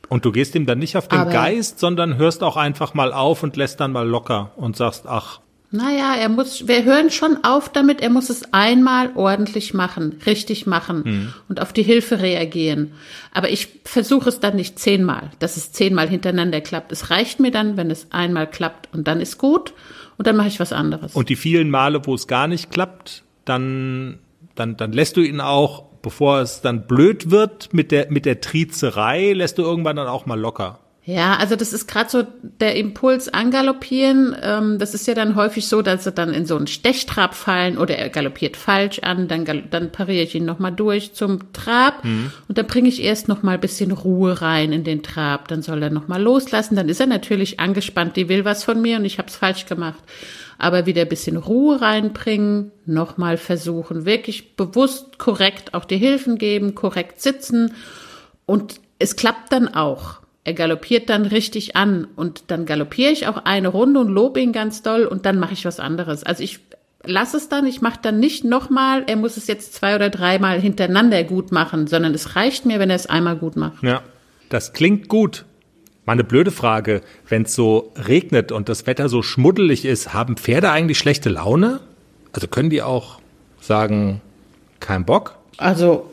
Und 0.07 0.23
du 0.25 0.31
gehst 0.31 0.53
ihm 0.55 0.65
dann 0.65 0.77
nicht 0.77 0.97
auf 0.97 1.07
den 1.07 1.19
Aber- 1.19 1.31
Geist, 1.31 1.79
sondern 1.79 2.17
hörst 2.17 2.43
auch 2.43 2.57
einfach 2.57 2.93
mal 2.93 3.11
auf 3.11 3.41
und 3.43 3.55
lässt 3.55 3.79
dann 3.79 3.91
mal 3.91 4.07
locker 4.07 4.51
und 4.55 4.75
sagst, 4.75 5.05
ach, 5.07 5.39
Naja, 5.75 6.15
er 6.15 6.29
muss, 6.29 6.67
wir 6.67 6.83
hören 6.83 7.11
schon 7.11 7.43
auf 7.43 7.69
damit, 7.69 8.01
er 8.01 8.09
muss 8.09 8.29
es 8.29 8.53
einmal 8.53 9.11
ordentlich 9.15 9.73
machen, 9.73 10.19
richtig 10.25 10.65
machen 10.65 11.03
Hm. 11.03 11.33
und 11.49 11.61
auf 11.61 11.73
die 11.73 11.83
Hilfe 11.83 12.21
reagieren. 12.21 12.93
Aber 13.33 13.49
ich 13.49 13.67
versuche 13.83 14.29
es 14.29 14.39
dann 14.39 14.55
nicht 14.55 14.79
zehnmal, 14.79 15.31
dass 15.39 15.57
es 15.57 15.71
zehnmal 15.71 16.07
hintereinander 16.07 16.61
klappt. 16.61 16.91
Es 16.91 17.09
reicht 17.09 17.39
mir 17.39 17.51
dann, 17.51 17.77
wenn 17.77 17.91
es 17.91 18.07
einmal 18.11 18.49
klappt 18.49 18.93
und 18.93 19.07
dann 19.07 19.19
ist 19.19 19.37
gut 19.37 19.73
und 20.17 20.27
dann 20.27 20.35
mache 20.37 20.47
ich 20.47 20.59
was 20.59 20.71
anderes. 20.73 21.13
Und 21.15 21.29
die 21.29 21.35
vielen 21.35 21.69
Male, 21.69 22.05
wo 22.05 22.15
es 22.15 22.27
gar 22.27 22.47
nicht 22.47 22.71
klappt, 22.71 23.23
dann, 23.43 24.19
dann, 24.55 24.77
dann 24.77 24.93
lässt 24.93 25.17
du 25.17 25.21
ihn 25.21 25.41
auch, 25.41 25.83
bevor 26.01 26.39
es 26.39 26.61
dann 26.61 26.87
blöd 26.87 27.31
wird 27.31 27.73
mit 27.73 27.91
der, 27.91 28.11
mit 28.11 28.25
der 28.25 28.39
Trizerei, 28.39 29.33
lässt 29.33 29.57
du 29.57 29.63
irgendwann 29.63 29.95
dann 29.95 30.07
auch 30.07 30.25
mal 30.25 30.39
locker. 30.39 30.79
Ja, 31.07 31.35
also 31.35 31.55
das 31.55 31.71
ist 31.71 31.85
gerade 31.87 32.09
so 32.09 32.23
der 32.41 32.75
Impuls 32.75 33.31
angaloppieren. 33.31 34.35
Ähm, 34.41 34.79
das 34.79 34.95
ist 34.95 35.05
ja 35.05 35.13
dann 35.13 35.35
häufig 35.35 35.67
so, 35.67 35.83
dass 35.83 36.03
sie 36.03 36.11
dann 36.11 36.33
in 36.33 36.47
so 36.47 36.57
einen 36.57 36.65
Stechtrab 36.65 37.35
fallen 37.35 37.77
oder 37.77 37.95
er 37.95 38.09
galoppiert 38.09 38.57
falsch 38.57 38.99
an, 38.99 39.27
dann, 39.27 39.45
dann 39.69 39.91
pariere 39.91 40.23
ich 40.23 40.33
ihn 40.33 40.45
nochmal 40.45 40.71
durch 40.71 41.13
zum 41.13 41.53
Trab 41.53 42.03
und 42.47 42.57
dann 42.57 42.65
bringe 42.65 42.89
ich 42.89 43.03
erst 43.03 43.27
nochmal 43.27 43.55
ein 43.55 43.61
bisschen 43.61 43.91
Ruhe 43.91 44.41
rein 44.41 44.73
in 44.73 44.83
den 44.83 45.03
Trab. 45.03 45.47
Dann 45.47 45.61
soll 45.61 45.83
er 45.83 45.91
nochmal 45.91 46.23
loslassen. 46.23 46.75
Dann 46.75 46.89
ist 46.89 46.99
er 46.99 47.05
natürlich 47.05 47.59
angespannt, 47.59 48.15
die 48.15 48.27
will 48.27 48.43
was 48.43 48.63
von 48.63 48.81
mir 48.81 48.97
und 48.97 49.05
ich 49.05 49.19
habe 49.19 49.27
es 49.27 49.35
falsch 49.35 49.67
gemacht. 49.67 49.99
Aber 50.57 50.87
wieder 50.87 51.03
ein 51.03 51.09
bisschen 51.09 51.37
Ruhe 51.37 51.81
reinbringen, 51.81 52.71
nochmal 52.87 53.37
versuchen, 53.37 54.05
wirklich 54.05 54.55
bewusst 54.55 55.19
korrekt 55.19 55.75
auch 55.75 55.85
die 55.85 55.97
Hilfen 55.97 56.39
geben, 56.39 56.73
korrekt 56.73 57.21
sitzen 57.21 57.75
und 58.47 58.79
es 58.97 59.15
klappt 59.15 59.51
dann 59.51 59.67
auch. 59.67 60.24
Er 60.45 60.53
galoppiert 60.53 61.09
dann 61.09 61.25
richtig 61.25 61.75
an 61.75 62.07
und 62.15 62.45
dann 62.47 62.65
galoppiere 62.65 63.11
ich 63.11 63.27
auch 63.27 63.37
eine 63.43 63.67
Runde 63.67 63.99
und 63.99 64.09
lobe 64.09 64.39
ihn 64.39 64.53
ganz 64.53 64.83
doll 64.83 65.05
und 65.05 65.25
dann 65.25 65.39
mache 65.39 65.53
ich 65.53 65.65
was 65.65 65.79
anderes. 65.79 66.23
Also 66.23 66.43
ich 66.43 66.59
lasse 67.03 67.37
es 67.37 67.49
dann, 67.49 67.65
ich 67.67 67.81
mache 67.81 67.99
dann 68.01 68.19
nicht 68.19 68.45
nochmal, 68.45 69.03
er 69.07 69.15
muss 69.15 69.37
es 69.37 69.47
jetzt 69.47 69.73
zwei 69.73 69.95
oder 69.95 70.09
dreimal 70.09 70.61
hintereinander 70.61 71.23
gut 71.23 71.51
machen, 71.51 71.87
sondern 71.87 72.13
es 72.13 72.35
reicht 72.35 72.65
mir, 72.65 72.79
wenn 72.79 72.89
er 72.89 72.95
es 72.95 73.07
einmal 73.07 73.35
gut 73.35 73.55
macht. 73.55 73.83
Ja. 73.83 74.01
Das 74.49 74.73
klingt 74.73 75.07
gut. 75.07 75.45
Mal 76.05 76.13
eine 76.13 76.23
blöde 76.23 76.51
Frage. 76.51 77.01
Wenn 77.27 77.43
es 77.43 77.55
so 77.55 77.91
regnet 77.95 78.51
und 78.51 78.69
das 78.69 78.85
Wetter 78.85 79.09
so 79.09 79.23
schmuddelig 79.23 79.85
ist, 79.85 80.13
haben 80.13 80.37
Pferde 80.37 80.69
eigentlich 80.69 80.99
schlechte 80.99 81.29
Laune? 81.29 81.79
Also 82.31 82.47
können 82.47 82.69
die 82.69 82.83
auch 82.83 83.19
sagen, 83.59 84.21
kein 84.79 85.05
Bock? 85.05 85.39
Also 85.57 86.09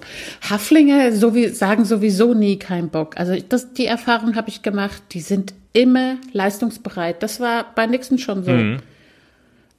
Haflinge 0.48 1.14
so 1.14 1.35
wie, 1.35 1.48
sagen 1.48 1.85
sowieso 1.85 2.35
nie 2.35 2.59
kein 2.59 2.88
Bock. 2.90 3.18
Also 3.18 3.35
das, 3.48 3.72
die 3.72 3.87
Erfahrung 3.87 4.37
habe 4.37 4.48
ich 4.48 4.62
gemacht, 4.62 5.02
die 5.12 5.20
sind 5.20 5.55
immer 5.72 6.16
leistungsbereit. 6.33 7.22
Das 7.22 7.40
war 7.40 7.66
bei 7.74 7.87
Nixon 7.87 8.18
schon 8.18 8.44
so. 8.44 8.52
Mhm. 8.52 8.78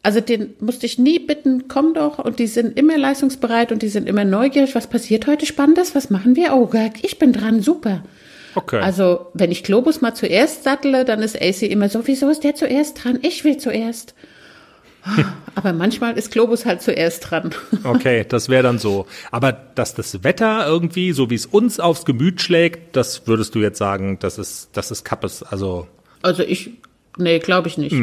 Also 0.02 0.20
den 0.20 0.54
musste 0.60 0.86
ich 0.86 1.00
nie 1.00 1.20
bitten, 1.20 1.70
komm 1.70 1.94
doch. 1.94 2.20
Und 2.20 2.40
die 2.40 2.48
sind 2.48 2.78
immer 2.78 2.98
leistungsbereit 2.98 3.72
und 3.72 3.82
die 3.82 3.88
sind 3.88 4.08
immer 4.08 4.26
neugierig. 4.26 4.76
Was 4.76 4.88
passiert 4.88 5.28
heute 5.28 5.46
Spannendes? 5.46 5.96
Was 5.96 6.10
machen 6.10 6.36
wir? 6.36 6.54
Oh, 6.54 6.70
ich 7.02 7.20
bin 7.20 7.32
dran, 7.32 7.62
super. 7.62 8.04
Okay. 8.56 8.82
Also 8.82 9.28
wenn 9.34 9.52
ich 9.52 9.64
Globus 9.64 10.02
mal 10.02 10.14
zuerst 10.14 10.64
sattle, 10.64 11.06
dann 11.06 11.22
ist 11.22 11.42
AC 11.42 11.64
immer 11.64 11.88
so, 11.88 12.06
wieso 12.06 12.30
ist 12.30 12.44
der 12.44 12.54
zuerst 12.56 13.04
dran? 13.04 13.20
Ich 13.22 13.46
will 13.46 13.58
zuerst. 13.58 14.14
Aber 15.56 15.74
manchmal 15.74 16.18
ist 16.18 16.32
Globus 16.32 16.66
halt 16.66 16.82
zuerst 16.82 17.30
dran. 17.30 17.52
Okay, 17.84 18.26
das 18.28 18.50
wäre 18.50 18.64
dann 18.64 18.80
so. 18.80 19.06
Aber 19.32 19.52
dass 19.52 19.94
das 19.94 20.24
Wetter 20.24 20.66
irgendwie, 20.66 21.12
so 21.12 21.30
wie 21.30 21.36
es 21.36 21.46
uns 21.46 21.80
aufs 21.80 22.06
Gemüt 22.06 22.42
schlägt, 22.42 22.96
das 22.96 23.28
würdest 23.28 23.56
du 23.56 23.60
jetzt 23.60 23.78
sagen, 23.78 24.18
das 24.20 24.38
ist, 24.38 24.70
das 24.74 24.92
ist 24.92 25.04
Kappes. 25.04 25.44
Also, 25.44 25.88
Also 26.22 26.44
ich, 26.44 26.72
nee, 27.18 27.40
glaube 27.40 27.68
ich 27.68 27.78
nicht. 27.78 27.96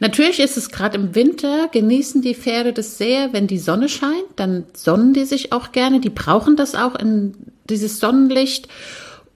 Natürlich 0.00 0.40
ist 0.40 0.56
es 0.56 0.70
gerade 0.70 0.96
im 0.96 1.14
Winter, 1.14 1.68
genießen 1.72 2.22
die 2.22 2.34
Pferde 2.34 2.72
das 2.72 2.98
sehr, 2.98 3.32
wenn 3.32 3.46
die 3.46 3.58
Sonne 3.58 3.88
scheint, 3.88 4.26
dann 4.36 4.64
sonnen 4.74 5.14
die 5.14 5.24
sich 5.24 5.52
auch 5.52 5.72
gerne, 5.72 6.00
die 6.00 6.10
brauchen 6.10 6.56
das 6.56 6.74
auch 6.74 6.94
in 6.94 7.34
dieses 7.68 7.98
Sonnenlicht 8.00 8.68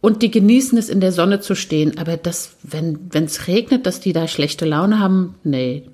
und 0.00 0.22
die 0.22 0.30
genießen 0.30 0.76
es 0.76 0.88
in 0.88 1.00
der 1.00 1.12
Sonne 1.12 1.40
zu 1.40 1.54
stehen. 1.54 1.98
Aber 1.98 2.16
das, 2.16 2.56
wenn 2.62 3.08
es 3.12 3.48
regnet, 3.48 3.86
dass 3.86 4.00
die 4.00 4.12
da 4.12 4.28
schlechte 4.28 4.66
Laune 4.66 4.98
haben, 4.98 5.36
nee, 5.42 5.84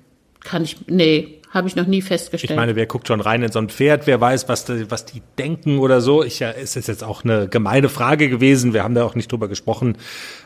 kann 0.43 0.63
ich, 0.63 0.77
nee, 0.87 1.39
habe 1.51 1.67
ich 1.67 1.75
noch 1.75 1.85
nie 1.87 2.01
festgestellt. 2.01 2.51
ich 2.51 2.55
meine, 2.57 2.75
wer 2.75 2.85
guckt 2.87 3.07
schon 3.07 3.21
rein 3.21 3.43
in 3.43 3.51
so 3.51 3.59
ein 3.59 3.69
Pferd, 3.69 4.07
wer 4.07 4.19
weiß, 4.19 4.49
was, 4.49 4.65
die- 4.65 4.89
was 4.89 5.05
die 5.05 5.21
denken 5.37 5.77
oder 5.79 6.01
so. 6.01 6.23
Ich, 6.23 6.39
ja, 6.39 6.49
es 6.51 6.75
ist 6.75 6.87
jetzt 6.87 7.03
auch 7.03 7.23
eine 7.23 7.47
gemeine 7.47 7.89
Frage 7.89 8.29
gewesen, 8.29 8.73
wir 8.73 8.83
haben 8.83 8.95
da 8.95 9.03
auch 9.05 9.15
nicht 9.15 9.31
drüber 9.31 9.47
gesprochen. 9.47 9.97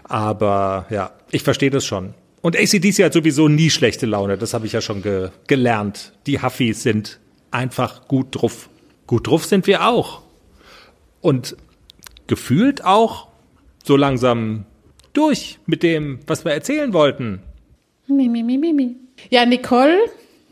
Aber 0.03 0.85
ja, 0.89 1.11
ich 1.31 1.43
verstehe 1.43 1.69
das 1.69 1.85
schon. 1.85 2.13
Und 2.41 2.55
ACDC 2.57 3.03
hat 3.03 3.13
sowieso 3.13 3.47
nie 3.47 3.69
schlechte 3.69 4.05
Laune, 4.05 4.37
das 4.37 4.53
habe 4.53 4.65
ich 4.65 4.73
ja 4.73 4.81
schon 4.81 5.01
ge 5.01 5.29
gelernt. 5.47 6.13
Die 6.27 6.41
Huffis 6.41 6.83
sind 6.83 7.19
einfach 7.51 8.07
gut 8.07 8.27
drauf. 8.31 8.69
Gut 9.07 9.27
drauf 9.27 9.45
sind 9.45 9.65
wir 9.67 9.87
auch. 9.87 10.21
Und 11.21 11.55
gefühlt 12.27 12.83
auch 12.83 13.27
so 13.83 13.95
langsam 13.95 14.65
durch 15.13 15.59
mit 15.65 15.81
dem, 15.83 16.19
was 16.27 16.43
wir 16.45 16.51
erzählen 16.51 16.93
wollten. 16.93 17.39
Mi, 18.07 18.27
mi, 18.29 18.43
mi, 18.43 18.57
mi, 18.57 18.73
mi. 18.73 18.95
Ja, 19.29 19.45
Nicole 19.45 19.97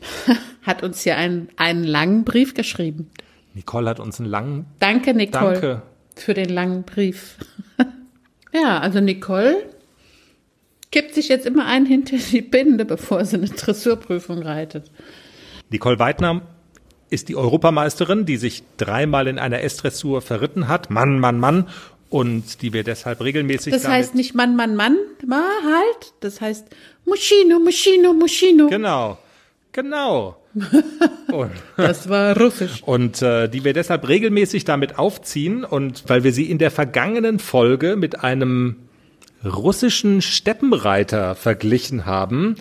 hat 0.63 0.83
uns 0.83 1.01
hier 1.01 1.17
einen, 1.17 1.49
einen 1.57 1.83
langen 1.83 2.23
Brief 2.23 2.53
geschrieben. 2.53 3.09
Nicole 3.53 3.89
hat 3.89 3.99
uns 3.99 4.19
einen 4.19 4.29
langen 4.29 4.65
Danke, 4.79 5.13
Nicole, 5.13 5.53
Danke. 5.53 5.81
für 6.15 6.33
den 6.33 6.49
langen 6.49 6.83
Brief. 6.83 7.37
ja, 8.53 8.79
also 8.79 8.99
Nicole 8.99 9.63
kippt 10.91 11.13
sich 11.13 11.29
jetzt 11.29 11.45
immer 11.45 11.65
einen 11.65 11.85
hinter 11.85 12.17
die 12.17 12.41
Binde, 12.41 12.85
bevor 12.85 13.25
sie 13.25 13.37
eine 13.37 13.47
Dressurprüfung 13.47 14.41
reitet. 14.41 14.91
Nicole 15.69 15.99
Weidner 15.99 16.41
ist 17.09 17.29
die 17.29 17.35
Europameisterin, 17.35 18.25
die 18.25 18.37
sich 18.37 18.63
dreimal 18.77 19.27
in 19.27 19.39
einer 19.39 19.61
S-Dressur 19.61 20.21
verritten 20.21 20.67
hat. 20.67 20.89
Mann, 20.89 21.19
Mann, 21.19 21.39
Mann. 21.39 21.67
Und 22.09 22.61
die 22.61 22.71
wir 22.71 22.83
deshalb 22.83 23.21
regelmäßig 23.21 23.73
Das 23.73 23.87
heißt 23.87 24.15
nicht 24.15 24.35
Mann, 24.35 24.55
Mann, 24.55 24.75
Mann, 24.75 24.97
ma 25.25 25.43
halt. 25.63 26.13
Das 26.19 26.39
heißt 26.39 26.67
Muschino, 27.05 27.59
Muschino, 27.59 28.13
Muschino. 28.13 28.67
Genau, 28.67 29.17
genau. 29.71 30.37
und 31.33 31.51
Das 31.75 32.07
war 32.07 32.39
russisch. 32.39 32.81
und 32.85 33.21
äh, 33.21 33.49
die 33.49 33.65
wir 33.65 33.73
deshalb 33.73 34.07
regelmäßig 34.07 34.63
damit 34.63 34.97
aufziehen 34.97 35.65
und 35.65 36.03
weil 36.07 36.23
wir 36.23 36.31
sie 36.31 36.49
in 36.49 36.59
der 36.59 36.71
vergangenen 36.71 37.39
Folge 37.39 37.97
mit 37.97 38.23
einem 38.23 38.77
russischen 39.43 40.21
Steppenreiter 40.21 41.35
verglichen 41.35 42.05
haben, 42.05 42.55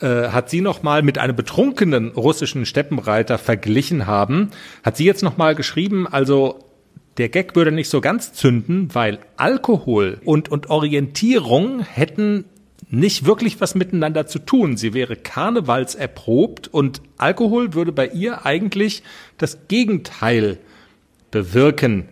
äh, 0.00 0.28
hat 0.28 0.48
sie 0.48 0.60
noch 0.60 0.82
mal 0.82 1.02
mit 1.02 1.18
einem 1.18 1.36
betrunkenen 1.36 2.12
russischen 2.12 2.64
Steppenreiter 2.66 3.36
verglichen 3.36 4.06
haben, 4.06 4.50
hat 4.82 4.96
sie 4.96 5.04
jetzt 5.04 5.22
noch 5.22 5.36
mal 5.36 5.54
geschrieben, 5.54 6.06
also 6.06 6.58
der 7.20 7.28
Gag 7.28 7.54
würde 7.54 7.70
nicht 7.70 7.90
so 7.90 8.00
ganz 8.00 8.32
zünden, 8.32 8.88
weil 8.94 9.18
Alkohol 9.36 10.20
und, 10.24 10.50
und 10.50 10.70
Orientierung 10.70 11.80
hätten 11.80 12.46
nicht 12.88 13.26
wirklich 13.26 13.60
was 13.60 13.74
miteinander 13.74 14.26
zu 14.26 14.38
tun. 14.38 14.76
Sie 14.76 14.94
wäre 14.94 15.16
karnevalserprobt 15.16 16.68
und 16.68 17.02
Alkohol 17.18 17.74
würde 17.74 17.92
bei 17.92 18.08
ihr 18.08 18.46
eigentlich 18.46 19.02
das 19.38 19.68
Gegenteil 19.68 20.58
bewirken. 21.30 22.08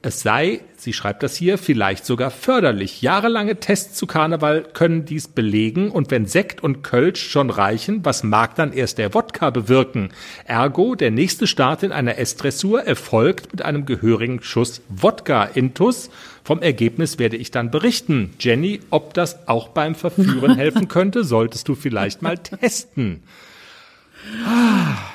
Es 0.00 0.20
sei, 0.20 0.60
sie 0.76 0.92
schreibt 0.92 1.24
das 1.24 1.34
hier, 1.34 1.58
vielleicht 1.58 2.06
sogar 2.06 2.30
förderlich. 2.30 3.02
Jahrelange 3.02 3.56
Tests 3.56 3.96
zu 3.96 4.06
Karneval 4.06 4.62
können 4.62 5.04
dies 5.04 5.26
belegen 5.26 5.90
und 5.90 6.12
wenn 6.12 6.24
Sekt 6.24 6.62
und 6.62 6.82
Kölsch 6.82 7.28
schon 7.28 7.50
reichen, 7.50 8.04
was 8.04 8.22
mag 8.22 8.54
dann 8.54 8.72
erst 8.72 8.98
der 8.98 9.12
Wodka 9.12 9.50
bewirken? 9.50 10.10
Ergo, 10.44 10.94
der 10.94 11.10
nächste 11.10 11.48
Start 11.48 11.82
in 11.82 11.90
einer 11.90 12.16
S-Dressur 12.16 12.82
erfolgt 12.84 13.50
mit 13.50 13.62
einem 13.62 13.86
gehörigen 13.86 14.40
Schuss 14.40 14.82
Wodka-Intus. 14.88 16.10
Vom 16.44 16.62
Ergebnis 16.62 17.18
werde 17.18 17.36
ich 17.36 17.50
dann 17.50 17.72
berichten. 17.72 18.34
Jenny, 18.38 18.78
ob 18.90 19.14
das 19.14 19.48
auch 19.48 19.66
beim 19.66 19.96
Verführen 19.96 20.54
helfen 20.56 20.86
könnte, 20.86 21.24
solltest 21.24 21.66
du 21.66 21.74
vielleicht 21.74 22.22
mal 22.22 22.38
testen. 22.38 23.24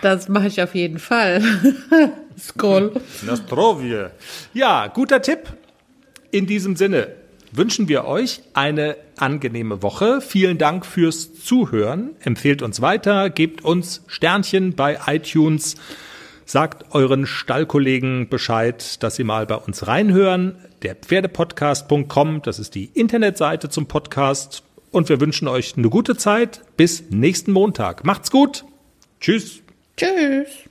Das 0.01 0.27
mache 0.27 0.47
ich 0.47 0.61
auf 0.61 0.75
jeden 0.75 0.99
Fall. 0.99 1.41
Skoll. 2.39 2.93
Nastrovje. 3.23 4.11
Ja, 4.53 4.87
guter 4.87 5.21
Tipp. 5.21 5.53
In 6.31 6.47
diesem 6.47 6.75
Sinne, 6.75 7.09
wünschen 7.51 7.87
wir 7.87 8.05
euch 8.05 8.41
eine 8.53 8.97
angenehme 9.17 9.81
Woche. 9.81 10.21
Vielen 10.21 10.57
Dank 10.57 10.85
fürs 10.85 11.35
Zuhören. 11.35 12.11
Empfehlt 12.21 12.61
uns 12.61 12.81
weiter, 12.81 13.29
gebt 13.29 13.63
uns 13.63 14.03
Sternchen 14.07 14.75
bei 14.75 14.99
iTunes. 15.05 15.75
Sagt 16.45 16.93
euren 16.93 17.25
Stallkollegen 17.25 18.27
Bescheid, 18.29 19.01
dass 19.01 19.15
sie 19.15 19.23
mal 19.23 19.45
bei 19.45 19.55
uns 19.55 19.87
reinhören. 19.87 20.55
Der 20.81 20.95
Pferdepodcast.com, 20.95 22.41
das 22.41 22.59
ist 22.59 22.75
die 22.75 22.89
Internetseite 22.93 23.69
zum 23.69 23.87
Podcast. 23.87 24.63
Und 24.91 25.09
wir 25.09 25.21
wünschen 25.21 25.47
euch 25.47 25.77
eine 25.77 25.89
gute 25.89 26.17
Zeit. 26.17 26.61
Bis 26.77 27.09
nächsten 27.09 27.51
Montag. 27.51 28.03
Macht's 28.05 28.29
gut. 28.29 28.65
Tschüss. 29.19 29.61
Tschüss. 29.97 30.69